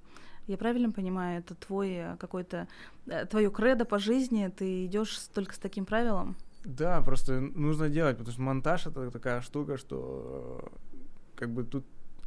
[0.50, 2.66] Я правильно понимаю, это твой э, какой-то
[3.06, 6.34] э, твое кредо по жизни, ты идешь только с таким правилом?
[6.64, 10.96] Да, просто нужно делать, потому что монтаж это такая штука, что э,
[11.36, 11.86] как бы тут,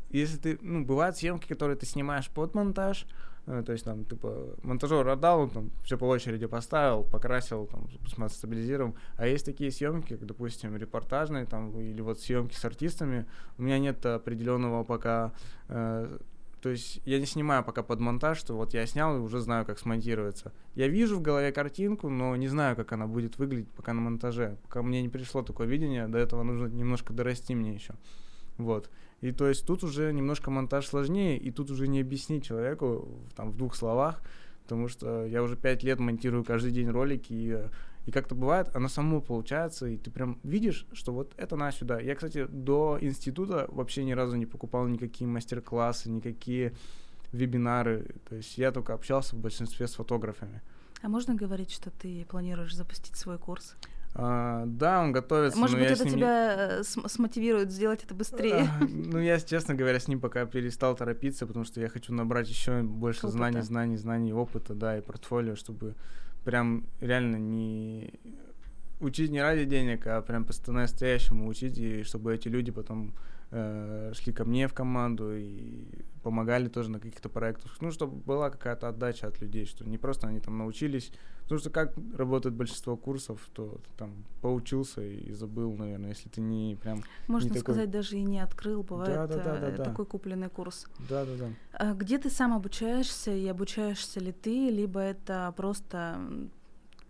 [0.09, 3.07] если ты, ну, бывают съемки, которые ты снимаешь под монтаж,
[3.45, 8.95] то есть там, типа, монтажер отдал, он там все по очереди поставил, покрасил, там, стабилизировал.
[9.17, 13.25] А есть такие съемки, как, допустим, репортажные, там, или вот съемки с артистами.
[13.57, 15.33] У меня нет определенного пока
[15.67, 16.19] э,
[16.63, 19.65] то есть я не снимаю пока под монтаж, что вот я снял и уже знаю,
[19.65, 20.53] как смонтируется.
[20.75, 24.57] Я вижу в голове картинку, но не знаю, как она будет выглядеть пока на монтаже.
[24.63, 27.95] Пока мне не пришло такое видение, до этого нужно немножко дорасти мне еще.
[28.57, 28.89] Вот.
[29.19, 33.51] И то есть тут уже немножко монтаж сложнее, и тут уже не объяснить человеку там
[33.51, 34.21] в двух словах,
[34.61, 37.59] потому что я уже пять лет монтирую каждый день ролики, и
[38.05, 41.99] и как-то бывает, оно само получается, и ты прям видишь, что вот это на сюда.
[41.99, 46.73] Я, кстати, до института вообще ни разу не покупал никакие мастер-классы, никакие
[47.31, 48.15] вебинары.
[48.27, 50.61] То есть я только общался в большинстве с фотографами.
[51.01, 53.75] А можно говорить, что ты планируешь запустить свой курс?
[54.15, 55.57] А, да, он готовится.
[55.57, 57.09] Может быть, это тебя не...
[57.09, 58.69] смотивирует сделать это быстрее?
[58.79, 62.47] А, ну, я, честно говоря, с ним пока перестал торопиться, потому что я хочу набрать
[62.47, 63.37] еще больше опыта.
[63.37, 65.95] знаний, знаний, знаний, опыта, да, и портфолио, чтобы
[66.43, 68.13] прям реально не
[68.99, 73.13] учить не ради денег, а прям по-настоящему учить, и чтобы эти люди потом
[73.53, 75.85] э, шли ко мне в команду и
[76.23, 77.77] помогали тоже на каких-то проектах.
[77.81, 81.11] Ну, чтобы была какая-то отдача от людей, что не просто они там научились.
[81.43, 86.39] Потому что как работает большинство курсов, то ты там поучился и забыл, наверное, если ты
[86.39, 87.03] не прям...
[87.27, 87.99] Можно не сказать, такой...
[87.99, 90.87] даже и не открыл, бывает да, да, да, да, такой купленный курс.
[91.09, 91.49] Да, да, да.
[91.73, 96.17] А где ты сам обучаешься и обучаешься ли ты, либо это просто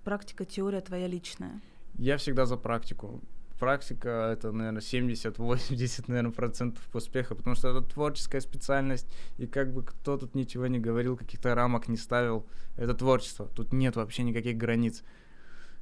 [0.04, 1.62] практика, теория твоя личная?
[2.00, 3.22] Я всегда за практику
[3.64, 9.84] практика это, наверное, 70-80, наверное, процентов успеха, потому что это творческая специальность, и как бы
[9.84, 12.46] кто тут ничего не говорил, каких-то рамок не ставил,
[12.76, 15.02] это творчество, тут нет вообще никаких границ.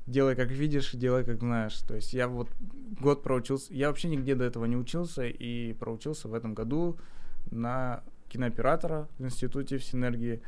[0.06, 1.76] Делай как видишь, делай как знаешь.
[1.80, 2.50] То есть я вот
[3.00, 7.00] год проучился, я вообще нигде до этого не учился, и проучился в этом году
[7.50, 10.44] на кинооператора в институте в Синергии.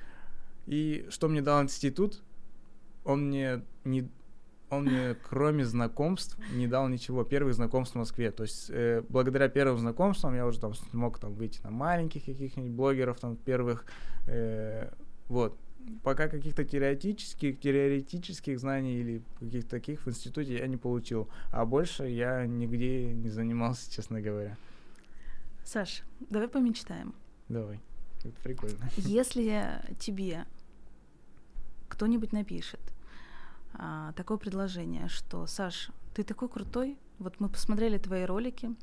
[0.68, 2.22] И что мне дал институт?
[3.04, 4.08] Он мне не
[4.74, 7.24] он мне, кроме знакомств, не дал ничего.
[7.24, 8.32] Первых знакомств в Москве.
[8.32, 12.72] То есть, э, благодаря первым знакомствам я уже там смог там выйти на маленьких каких-нибудь
[12.72, 13.86] блогеров, там, первых.
[14.28, 14.92] Э,
[15.28, 15.58] вот.
[16.02, 21.28] Пока каких-то теоретических, теоретических знаний или каких-то таких в институте я не получил.
[21.52, 24.58] А больше я нигде не занимался, честно говоря.
[25.66, 27.14] Саш, давай помечтаем.
[27.50, 27.80] Давай.
[28.24, 28.90] Это прикольно.
[28.98, 30.46] Если тебе
[31.90, 32.80] кто-нибудь напишет,
[33.74, 38.76] а, такое предложение, что Саш, ты такой крутой, вот мы посмотрели твои ролики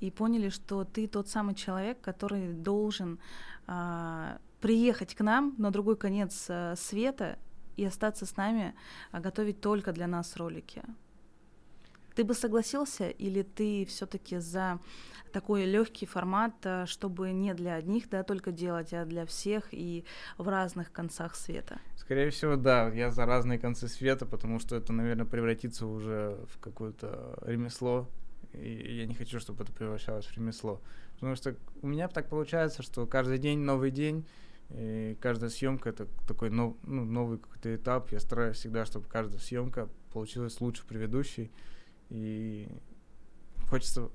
[0.00, 3.18] и поняли, что ты тот самый человек, который должен
[3.66, 7.38] а, приехать к нам на другой конец а, света
[7.76, 8.74] и остаться с нами,
[9.12, 10.82] а готовить только для нас ролики.
[12.14, 14.78] Ты бы согласился или ты все-таки за
[15.32, 20.04] такой легкий формат, э, чтобы не для одних, да, только делать, а для всех и
[20.38, 21.80] в разных концах света?
[21.96, 26.60] Скорее всего, да, я за разные концы света, потому что это, наверное, превратится уже в
[26.60, 28.08] какое-то ремесло,
[28.52, 30.80] и я не хочу, чтобы это превращалось в ремесло.
[31.14, 34.24] Потому что у меня так получается, что каждый день новый день,
[34.70, 38.12] и каждая съемка это такой ну, новый какой-то этап.
[38.12, 41.50] Я стараюсь всегда, чтобы каждая съемка получилась лучше предыдущей.
[42.10, 42.68] И
[43.68, 44.10] хочется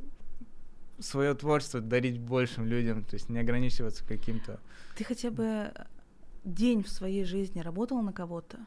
[1.00, 4.60] свое творчество дарить большим людям, то есть не ограничиваться каким-то.
[4.96, 5.72] Ты хотя бы
[6.44, 8.60] день в своей жизни работал на кого-то?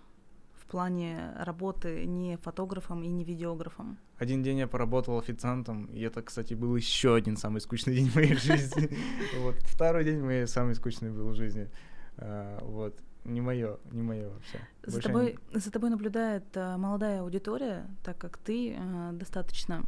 [0.55, 3.99] В плане работы не фотографом и не видеографом?
[4.17, 8.15] Один день я поработал официантом, и это, кстати, был еще один самый скучный день в
[8.15, 8.91] моей жизни.
[9.41, 11.69] Вот второй день мой самый скучный был в жизни.
[12.17, 14.61] А, вот не мое, не мое вообще.
[14.85, 19.85] За тобой, за тобой наблюдает а, молодая аудитория, так как ты а, достаточно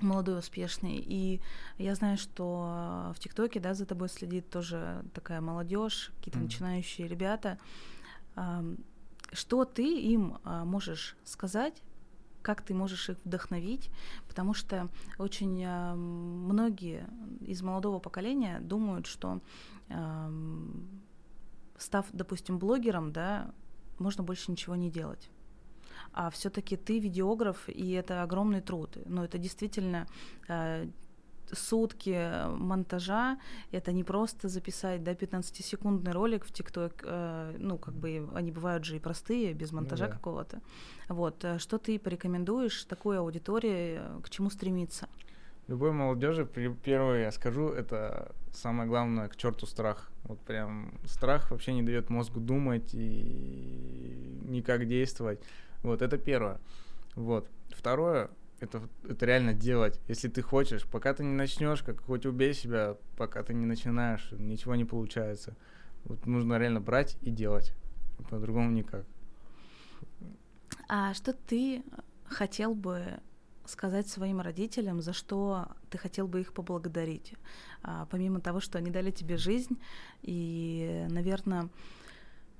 [0.00, 0.96] молодой, успешный.
[0.96, 1.40] И
[1.78, 6.42] я знаю, что в ТикТоке, да, за тобой следит тоже такая молодежь, какие-то mm.
[6.42, 7.58] начинающие ребята.
[8.36, 8.64] А,
[9.32, 11.82] что ты им а, можешь сказать?
[12.42, 13.90] Как ты можешь их вдохновить?
[14.28, 14.88] Потому что
[15.18, 17.06] очень а, многие
[17.40, 19.40] из молодого поколения думают, что
[21.78, 23.50] став, допустим, блогером, да,
[23.98, 25.30] можно больше ничего не делать.
[26.12, 28.98] А все-таки ты видеограф, и это огромный труд.
[29.06, 30.06] Но это действительно
[30.48, 30.88] э,
[31.52, 33.38] сутки монтажа,
[33.70, 38.84] это не просто записать, да, 15-секундный ролик в ТикТок, э, ну, как бы они бывают
[38.84, 40.16] же и простые, без монтажа ну, да.
[40.16, 40.60] какого-то.
[41.08, 45.08] Вот, э, что ты порекомендуешь такой аудитории, э, к чему стремиться?
[45.68, 50.10] Любой молодежи, первое я скажу, это самое главное, к черту страх.
[50.24, 55.40] Вот прям страх вообще не дает мозгу думать и никак действовать.
[55.82, 56.58] Вот, это первое.
[57.14, 57.50] Вот.
[57.68, 60.00] Второе, это, это реально делать.
[60.08, 64.32] Если ты хочешь, пока ты не начнешь, как хоть убей себя, пока ты не начинаешь,
[64.32, 65.54] ничего не получается.
[66.04, 67.74] Вот нужно реально брать и делать.
[68.30, 69.04] По-другому никак.
[70.88, 71.82] А что ты
[72.24, 73.20] хотел бы
[73.68, 77.34] сказать своим родителям, за что ты хотел бы их поблагодарить?
[77.82, 79.78] А, помимо того, что они дали тебе жизнь,
[80.22, 81.68] и, наверное,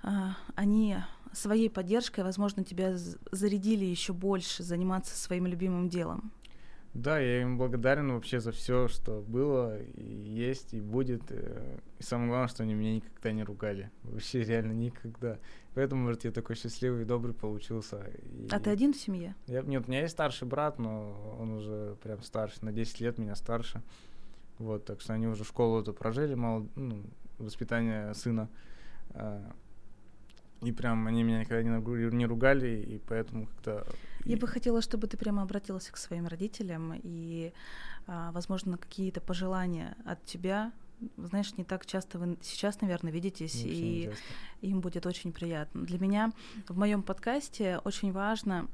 [0.03, 0.97] а, они
[1.33, 6.33] своей поддержкой, возможно, тебя зарядили еще больше заниматься своим любимым делом.
[6.99, 11.23] Да, я им благодарен вообще за все, что было, и есть, и будет.
[11.31, 13.93] Э, и самое главное, что они меня никогда не ругали.
[14.03, 15.39] Вообще реально никогда.
[15.75, 18.05] Поэтому, может, я такой счастливый и добрый получился.
[18.25, 18.49] И...
[18.51, 19.37] А ты один в семье?
[19.47, 23.19] Я, нет, у меня есть старший брат, но он уже прям старше, на 10 лет
[23.19, 23.81] меня старше.
[24.59, 27.05] Вот, так что они уже школу эту прожили, мало, ну,
[27.39, 28.49] воспитание сына.
[29.11, 29.53] А,
[30.63, 33.87] и прям они меня никогда не, не ругали, и поэтому как-то...
[34.29, 37.53] Я бы хотела, чтобы ты прямо обратился к своим родителям, и,
[38.07, 40.73] а, возможно, какие-то пожелания от тебя
[41.17, 44.11] знаешь, не так часто вы сейчас, наверное, видитесь, и
[44.63, 45.85] им будет очень приятно.
[45.85, 46.33] Для меня
[46.69, 48.69] в моем подкасте очень важно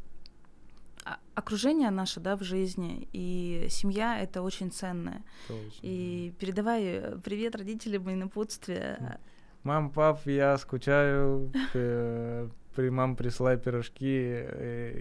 [1.35, 5.23] окружение наше, да, в жизни, и семья— это очень ценное.
[5.49, 5.71] Точно.
[5.83, 9.19] И передавай привет родителям и напутствие.
[9.63, 11.53] Мам, пап, я скучаю.
[12.75, 14.47] При мам присылай пирожки.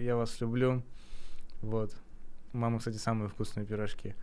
[0.00, 0.82] Я вас люблю.
[1.60, 1.94] Вот.
[2.52, 4.14] Мама, кстати, самые вкусные пирожки.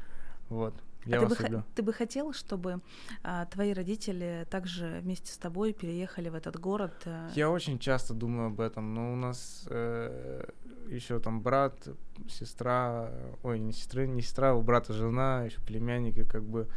[0.50, 0.74] Вот.
[1.06, 1.58] Я а вас ты, люблю.
[1.60, 2.82] Бы, ты бы хотел, чтобы
[3.24, 6.94] а, твои родители также вместе с тобой переехали в этот город?
[7.06, 7.30] А...
[7.36, 10.44] Я очень часто думаю об этом, но у нас э,
[10.90, 11.88] еще там брат,
[12.30, 13.12] сестра,
[13.44, 16.68] ой, не сестра, не сестра, у брата жена, еще племянник, и как бы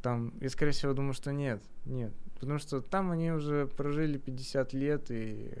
[0.00, 4.72] там, я скорее всего думаю, что нет, нет, Потому что там они уже прожили 50
[4.72, 5.52] лет, и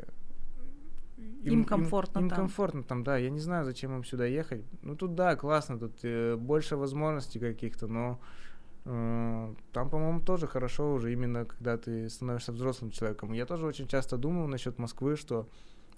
[1.42, 2.38] им, им комфортно им, им там.
[2.38, 3.16] комфортно там, да.
[3.16, 4.64] Я не знаю, зачем им сюда ехать.
[4.82, 8.20] Ну тут да, классно, тут э, больше возможностей каких-то, но
[8.84, 13.32] э, там, по-моему, тоже хорошо уже именно, когда ты становишься взрослым человеком.
[13.32, 15.48] Я тоже очень часто думал насчет Москвы, что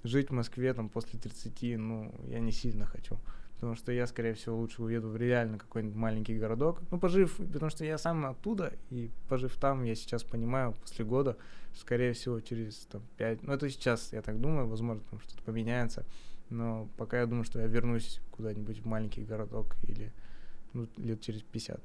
[0.04, 3.18] жить в Москве там после 30, ну, я не сильно хочу
[3.62, 6.82] потому что я, скорее всего, лучше уеду в реально какой-нибудь маленький городок.
[6.90, 11.36] Ну, пожив, потому что я сам оттуда, и пожив там, я сейчас понимаю, после года,
[11.72, 16.04] скорее всего, через там, 5, ну, это сейчас, я так думаю, возможно, там что-то поменяется,
[16.50, 20.12] но пока я думаю, что я вернусь куда-нибудь в маленький городок или
[20.72, 21.80] ну, лет через 50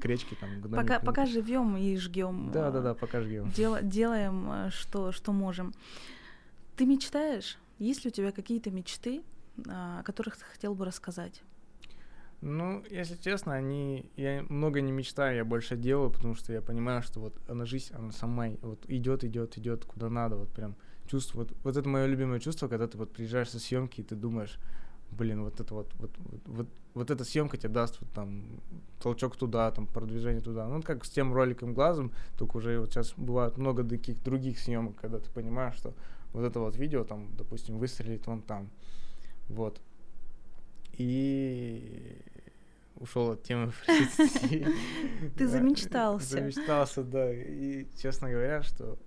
[0.00, 3.50] к речке там к пока пока живем и жгем да да да пока жгем.
[3.50, 5.74] дел, делаем э, что что можем.
[6.76, 7.58] Ты мечтаешь?
[7.80, 9.22] Есть ли у тебя какие-то мечты
[9.68, 11.42] о которых ты хотел бы рассказать?
[12.42, 17.02] Ну, если честно, они, я много не мечтаю, я больше делаю, потому что я понимаю,
[17.02, 20.76] что вот она жизнь, она сама вот идет, идет, идет куда надо, вот прям
[21.06, 24.16] чувство, вот, вот это мое любимое чувство, когда ты вот приезжаешь со съемки и ты
[24.16, 24.58] думаешь,
[25.10, 28.44] блин, вот это вот, вот, вот, вот, вот эта съемка тебе даст вот там
[29.00, 30.68] толчок туда, там продвижение туда.
[30.68, 34.96] Ну, как с тем роликом глазом, только уже вот сейчас бывает много таких других съемок,
[34.96, 35.94] когда ты понимаешь, что
[36.32, 38.68] вот это вот видео там, допустим, выстрелит вон там.
[39.48, 39.80] Вот.
[40.92, 42.18] И
[42.96, 43.72] ушел от темы
[45.36, 46.28] Ты замечтался.
[46.28, 47.32] Замечтался, да.
[47.32, 48.98] И, честно говоря, что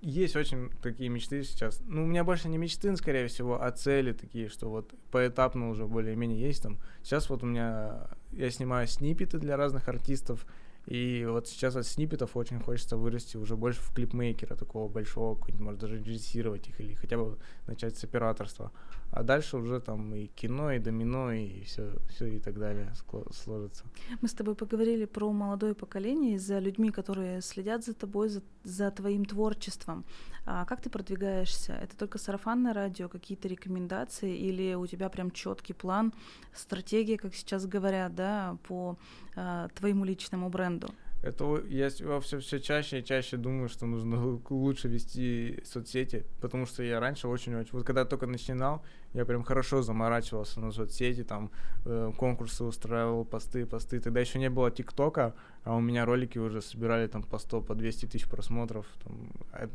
[0.00, 1.82] есть очень такие мечты сейчас.
[1.86, 5.86] Ну, у меня больше не мечты, скорее всего, а цели такие, что вот поэтапно уже
[5.86, 6.78] более-менее есть там.
[7.02, 10.46] Сейчас вот у меня, я снимаю снипеты для разных артистов,
[10.88, 15.80] и вот сейчас от сниппетов очень хочется вырасти уже больше в клипмейкера такого большого, может
[15.80, 17.36] даже режиссировать их или хотя бы
[17.66, 18.72] начать с операторства.
[19.10, 22.94] А дальше уже там и кино, и домино, и все, все и так далее
[23.32, 23.84] сложится.
[24.22, 28.90] Мы с тобой поговорили про молодое поколение, за людьми, которые следят за тобой, за, за
[28.90, 30.04] твоим творчеством.
[30.46, 31.74] А как ты продвигаешься?
[31.74, 36.14] Это только сарафанное радио, какие-то рекомендации, или у тебя прям четкий план,
[36.54, 38.96] стратегия, как сейчас говорят, да, по
[39.36, 40.77] а, твоему личному бренду?
[41.20, 46.82] Это я все, все чаще и чаще думаю, что нужно лучше вести соцсети, потому что
[46.82, 47.70] я раньше очень-очень...
[47.72, 48.84] Вот когда только начинал,
[49.14, 51.50] я прям хорошо заморачивался на соцсети, там
[51.86, 54.00] э, конкурсы устраивал, посты, посты.
[54.00, 55.34] Тогда еще не было ТикТока,
[55.64, 58.86] а у меня ролики уже собирали там по 100, по 200 тысяч просмотров.
[59.02, 59.68] Там, а,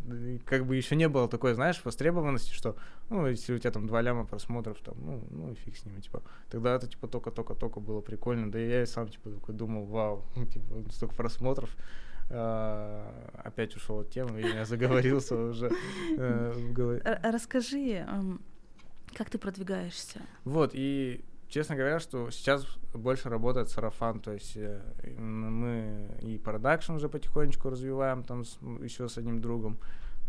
[0.45, 2.75] как бы еще не было такой, знаешь, востребованности, что,
[3.09, 5.99] ну, если у тебя там 2 ляма просмотров, там, ну, ну и фиг с ними,
[5.99, 6.21] типа.
[6.51, 8.51] Тогда это, типа, только-только-только было прикольно.
[8.51, 10.23] Да и я и сам, типа, такой думал, вау,
[10.53, 11.75] типа, столько просмотров.
[12.29, 13.03] Uh,
[13.43, 15.69] опять ушел от темы, я заговорился уже
[16.17, 17.01] uh, в голове.
[19.15, 20.21] Как ты продвигаешься?
[20.43, 24.81] Вот, и честно говоря, что сейчас больше работает сарафан, то есть э,
[25.19, 29.77] мы и продакшн уже потихонечку развиваем там с, еще с одним другом,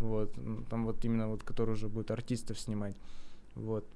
[0.01, 0.35] вот,
[0.68, 2.97] там вот именно вот, который уже будет артистов снимать,
[3.55, 3.87] вот.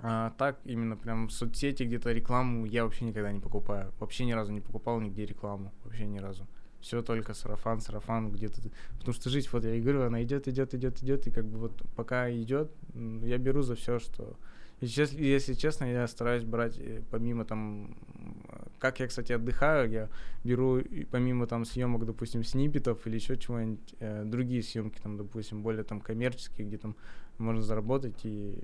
[0.00, 4.32] А так именно прям в соцсети где-то рекламу я вообще никогда не покупаю, вообще ни
[4.32, 6.46] разу не покупал нигде рекламу, вообще ни разу
[6.80, 8.60] все только сарафан, сарафан где-то.
[8.98, 11.58] Потому что жизнь, вот я и говорю, она идет, идет, идет, идет, и как бы
[11.58, 14.36] вот пока идет, я беру за все, что.
[14.80, 17.96] Если, если честно, я стараюсь брать э, помимо там,
[18.78, 20.08] как я, кстати, отдыхаю, я
[20.44, 25.82] беру помимо там съемок, допустим, сниппетов или еще чего-нибудь, э, другие съемки там, допустим, более
[25.82, 26.94] там коммерческие, где там
[27.38, 28.56] можно заработать и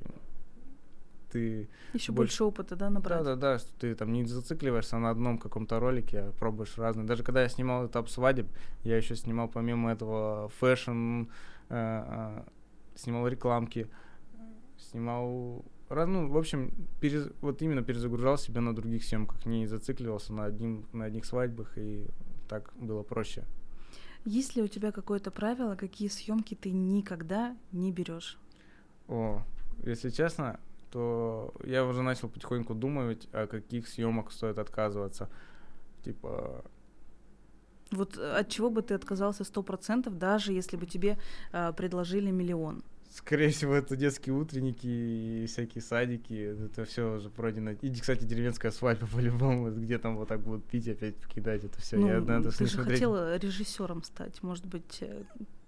[1.35, 1.68] ты...
[1.93, 3.24] Еще больше, больше опыта, да, набрать?
[3.24, 7.07] Да, да, да, что ты там не зацикливаешься на одном каком-то ролике, а пробуешь разные.
[7.07, 8.47] Даже когда я снимал этап свадеб,
[8.85, 11.24] я еще снимал помимо этого fashion, э,
[11.70, 12.43] э,
[12.95, 13.89] снимал рекламки,
[14.78, 20.45] снимал ну, в общем, перез, вот именно перезагружал себя на других съемках, не зацикливался на,
[20.47, 22.07] одним, на одних свадьбах, и
[22.49, 23.45] так было проще.
[24.24, 28.39] Есть ли у тебя какое-то правило, какие съемки ты никогда не берешь?
[29.07, 29.43] О,
[29.85, 30.59] если честно,
[30.95, 35.29] то я уже начал потихоньку думать, о каких съемок стоит отказываться.
[36.05, 36.65] Типа...
[37.91, 41.19] Вот э, от чего бы ты отказался сто процентов, даже если бы тебе
[41.53, 42.85] э, предложили миллион?
[43.11, 46.55] Скорее всего, это детские утренники и всякие садики.
[46.67, 47.73] Это все уже пройдено.
[47.73, 51.97] И, кстати, деревенская свадьба по-любому, где там вот так будут пить, опять покидать это все.
[51.97, 52.99] Ну, Я, надо ты же смотреть.
[53.01, 55.25] хотел режиссером стать, может быть, э,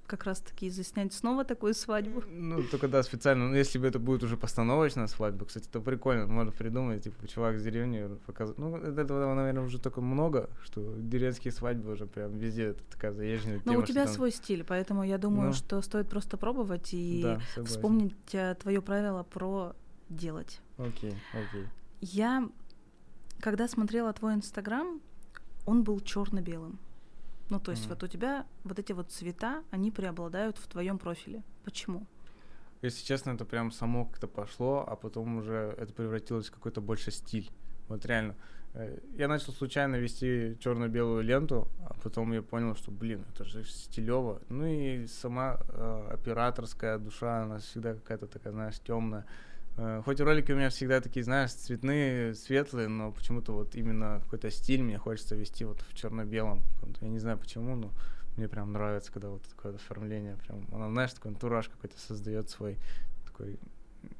[0.07, 2.22] как раз-таки заснять снова такую свадьбу.
[2.28, 3.48] Ну, только да, специально.
[3.48, 6.26] Ну, если бы это будет уже постановочная свадьба, кстати, это прикольно.
[6.26, 8.59] Можно придумать, типа, чувак с деревни показывает.
[8.59, 13.61] Ну, этого, наверное, уже только много, что деревенские свадьбы уже прям везде это такая заезженная
[13.64, 13.82] Но тема.
[13.82, 14.14] у тебя там...
[14.14, 18.80] свой стиль, поэтому я думаю, ну, что стоит просто пробовать и да, вспомнить а, твое
[18.82, 19.74] правило про
[20.09, 20.61] делать.
[20.78, 21.66] Окей, окей.
[22.00, 22.48] Я,
[23.40, 25.00] когда смотрела твой инстаграм,
[25.64, 26.78] он был черно-белым.
[27.49, 27.88] Ну, то есть mm.
[27.90, 31.42] вот у тебя вот эти вот цвета, они преобладают в твоем профиле.
[31.64, 32.07] Почему?
[32.82, 37.11] Если честно, это прям само как-то пошло, а потом уже это превратилось в какой-то больше
[37.11, 37.51] стиль.
[37.88, 38.34] Вот реально.
[38.74, 43.64] Э, я начал случайно вести черно-белую ленту, а потом я понял, что, блин, это же
[43.64, 44.42] стилево.
[44.49, 49.24] Ну и сама э, операторская душа, она всегда какая-то такая, знаешь, темная.
[49.77, 54.51] Э, хоть ролики у меня всегда такие, знаешь, цветные, светлые, но почему-то вот именно какой-то
[54.51, 56.62] стиль мне хочется вести вот в черно-белом.
[57.01, 57.93] Я не знаю почему, но
[58.37, 62.77] мне прям нравится, когда вот такое оформление, прям, она, знаешь, такой антураж какой-то создает свой
[63.24, 63.59] такой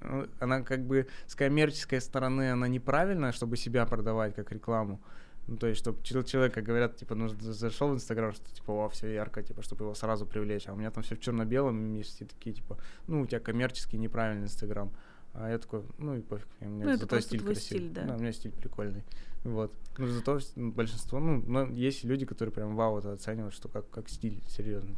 [0.01, 5.01] ну, она как бы с коммерческой стороны, она неправильная, чтобы себя продавать как рекламу.
[5.47, 8.89] Ну, то есть, чтобы человек, как говорят, типа, ну, зашел в Инстаграм, что, типа, о,
[8.89, 10.67] все ярко, типа, чтобы его сразу привлечь.
[10.67, 13.97] А у меня там все в черно-белом, и все такие, типа, ну, у тебя коммерческий
[13.97, 14.91] неправильный Инстаграм.
[15.39, 17.83] А я такой, ну и пофиг, у меня ну, зато стиль красивый.
[17.83, 18.05] Стиль, да?
[18.05, 19.05] да, у меня стиль прикольный.
[19.45, 19.73] Вот.
[19.99, 24.09] Ну, зато большинство, ну, но есть люди, которые прям вау это оценивают, что как, как
[24.09, 24.97] стиль серьезно.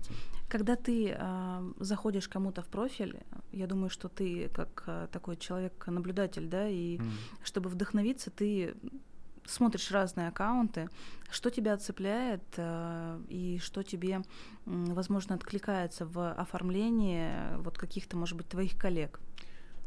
[0.49, 3.19] Когда ты э, заходишь кому-то в профиль,
[3.53, 7.11] я думаю, что ты как э, такой человек-наблюдатель, да, и mm.
[7.43, 8.75] чтобы вдохновиться, ты
[9.45, 10.89] смотришь разные аккаунты,
[11.31, 14.21] что тебя цепляет э, и что тебе, э,
[14.65, 19.21] возможно, откликается в оформлении вот каких-то, может быть, твоих коллег.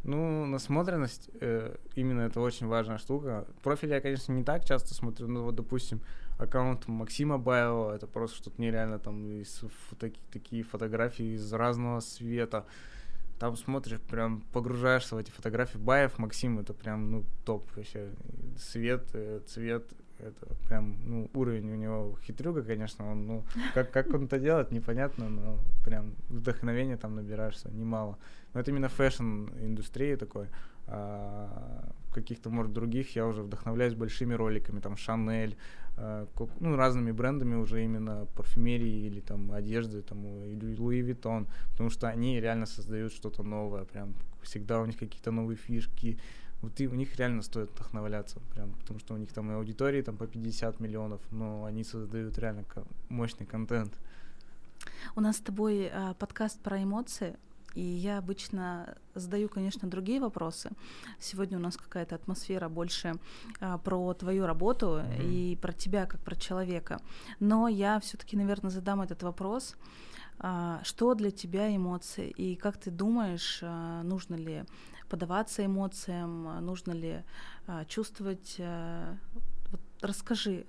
[0.03, 3.45] Ну, насмотренность, э, именно это очень важная штука.
[3.61, 6.01] Профиль я, конечно, не так часто смотрю, но вот, допустим,
[6.39, 9.63] аккаунт Максима Баева, это просто что-то нереально, там, из,
[9.99, 12.65] таки, такие фотографии из разного света.
[13.39, 15.77] Там смотришь, прям погружаешься в эти фотографии.
[15.77, 18.09] Баев, Максим, это прям, ну, топ вообще.
[18.57, 19.91] Свет, э, цвет,
[20.21, 23.43] это прям, ну, уровень у него хитрюга, конечно, он, ну,
[23.73, 28.17] как, как он это делает, непонятно, но прям вдохновение там набираешься немало.
[28.53, 30.47] Но это именно fashion-индустрия такой.
[30.87, 35.55] А каких-то, может, других я уже вдохновляюсь большими роликами, там, Шанель,
[35.97, 36.27] а,
[36.59, 42.07] ну, разными брендами уже именно парфюмерии или там одежды, там, или Луи Виттон, потому что
[42.07, 46.17] они реально создают что-то новое, прям всегда у них какие-то новые фишки,
[46.61, 50.01] вот и у них реально стоит вдохновляться, прям, потому что у них там и аудитории
[50.01, 52.65] там по 50 миллионов, но они создают реально
[53.09, 53.93] мощный контент.
[55.15, 57.37] У нас с тобой э, подкаст про эмоции.
[57.73, 60.71] И я обычно задаю, конечно, другие вопросы.
[61.19, 63.13] Сегодня у нас какая-то атмосфера больше
[63.59, 65.23] а, про твою работу mm-hmm.
[65.23, 66.99] и про тебя как про человека.
[67.39, 69.77] Но я все-таки, наверное, задам этот вопрос.
[70.39, 72.29] А, что для тебя эмоции?
[72.29, 74.65] И как ты думаешь, а, нужно ли
[75.11, 77.23] подаваться эмоциям, а, нужно ли
[77.67, 78.55] а, чувствовать?
[78.59, 79.17] А,
[79.69, 80.65] вот расскажи.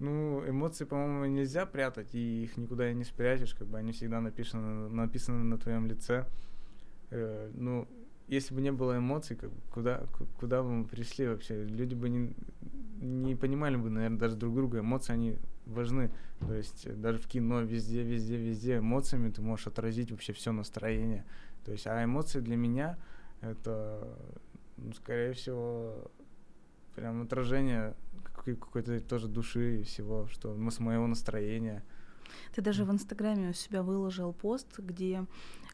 [0.00, 4.88] Ну, эмоции, по-моему, нельзя прятать, и их никуда не спрячешь, как бы они всегда написаны,
[4.88, 6.26] написаны на твоем лице.
[7.10, 7.86] Э, ну,
[8.26, 10.02] если бы не было эмоций, как, куда,
[10.40, 11.64] куда бы мы пришли вообще?
[11.64, 12.34] Люди бы не,
[13.00, 14.80] не понимали бы, наверное, даже друг друга.
[14.80, 16.10] Эмоции, они важны.
[16.40, 20.50] То есть э, даже в кино, везде, везде, везде эмоциями ты можешь отразить вообще все
[20.50, 21.24] настроение.
[21.64, 22.98] То есть, а эмоции для меня
[23.40, 24.16] это,
[24.76, 26.10] ну, скорее всего,
[26.94, 27.94] прям отражение
[28.34, 31.82] какой-то тоже души и всего, что с моего настроения.
[32.54, 35.24] Ты даже в Инстаграме у себя выложил пост, где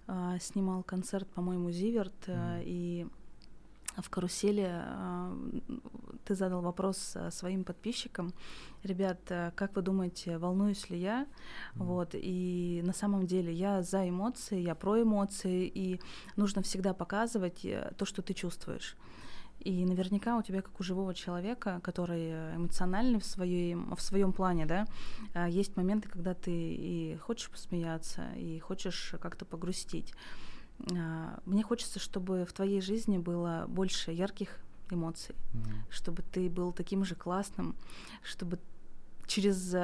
[0.06, 2.62] э, снимал концерт, по-моему, Зиверт, э, mm.
[2.64, 3.06] и
[3.96, 5.34] в карусели э,
[6.24, 8.32] ты задал вопрос своим подписчикам,
[8.82, 11.22] ребят, э, как вы думаете, волнуюсь ли я?
[11.22, 11.26] Mm.
[11.84, 16.00] Вот и на самом деле я за эмоции, я про эмоции, и
[16.36, 18.96] нужно всегда показывать э, то, что ты чувствуешь.
[19.58, 24.64] И наверняка у тебя, как у живого человека, который эмоциональный в, своей, в своем плане,
[24.64, 24.86] да,
[25.48, 30.14] есть моменты, когда ты и хочешь посмеяться, и хочешь как-то погрустить.
[30.96, 34.58] А, мне хочется, чтобы в твоей жизни было больше ярких
[34.90, 35.90] эмоций, mm-hmm.
[35.90, 37.76] чтобы ты был таким же классным,
[38.22, 38.58] чтобы
[39.26, 39.74] через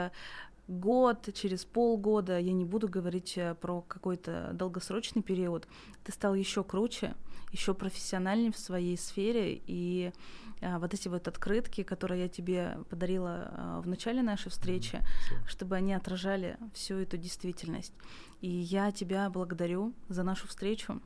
[0.69, 5.69] год, через полгода, я не буду говорить э, про какой-то долгосрочный период,
[6.05, 7.15] ты стал еще круче,
[7.53, 10.13] еще профессиональнее в своей сфере, и
[10.61, 15.49] а, вот эти вот открытки, которые я тебе подарила а, в начале нашей встречи, mm-hmm.
[15.49, 17.93] чтобы они отражали всю эту действительность.
[18.41, 21.01] И я тебя благодарю за нашу встречу.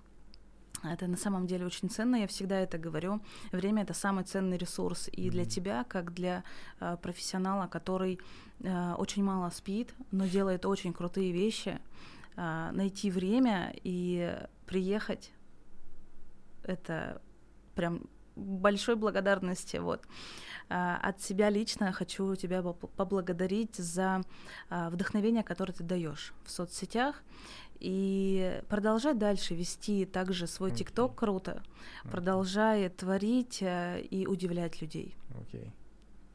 [0.83, 3.21] Это на самом деле очень ценно, я всегда это говорю.
[3.53, 5.31] Время это самый ценный ресурс и mm-hmm.
[5.31, 6.43] для тебя, как для
[6.81, 8.19] э, профессионала, который
[8.61, 11.79] э, очень мало спит, но делает очень крутые вещи,
[12.37, 15.33] э, найти время и приехать.
[16.63, 17.21] Это
[17.75, 18.03] прям
[18.37, 19.77] большой благодарности.
[19.77, 20.07] Вот.
[20.69, 24.23] От себя лично хочу тебя поблагодарить за
[24.71, 27.23] вдохновение, которое ты даешь в соцсетях
[27.81, 31.17] и продолжать дальше вести также свой ТикТок okay.
[31.17, 31.63] круто,
[32.05, 32.11] okay.
[32.11, 35.15] продолжая творить э, и удивлять людей.
[35.31, 35.61] Окей.
[35.63, 35.71] Okay.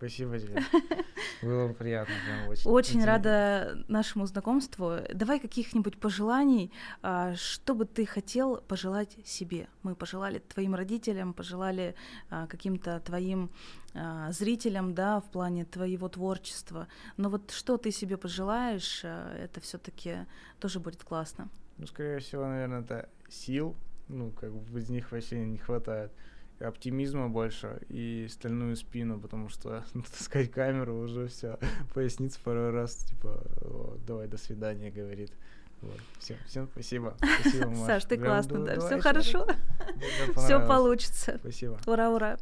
[0.07, 0.61] Спасибо тебе.
[1.41, 2.69] Было приятно, прям очень.
[2.69, 3.11] Очень интересно.
[3.11, 4.97] рада нашему знакомству.
[5.11, 9.67] Давай каких-нибудь пожеланий, а, что бы ты хотел пожелать себе.
[9.81, 11.95] Мы пожелали твоим родителям, пожелали
[12.29, 13.49] а, каким-то твоим
[13.95, 16.87] а, зрителям, да, в плане твоего творчества.
[17.17, 20.27] Но вот что ты себе пожелаешь, это все-таки
[20.59, 21.49] тоже будет классно.
[21.77, 23.75] Ну, скорее всего, наверное, это сил,
[24.07, 26.11] ну, как бы из них вообще не хватает
[26.59, 29.83] оптимизма больше и стальную спину, потому что
[30.17, 31.59] таскать камеру уже все,
[31.93, 33.43] поясница пару раз, типа,
[34.05, 35.31] давай, до свидания, говорит.
[35.81, 35.99] Вот.
[36.19, 37.17] Всем, всем спасибо.
[37.41, 37.85] Спасибо, Маш.
[37.85, 39.47] Саш, ты классно, да, все хорошо.
[40.37, 41.37] Все получится.
[41.41, 41.79] Спасибо.
[41.85, 42.37] Ура, ура.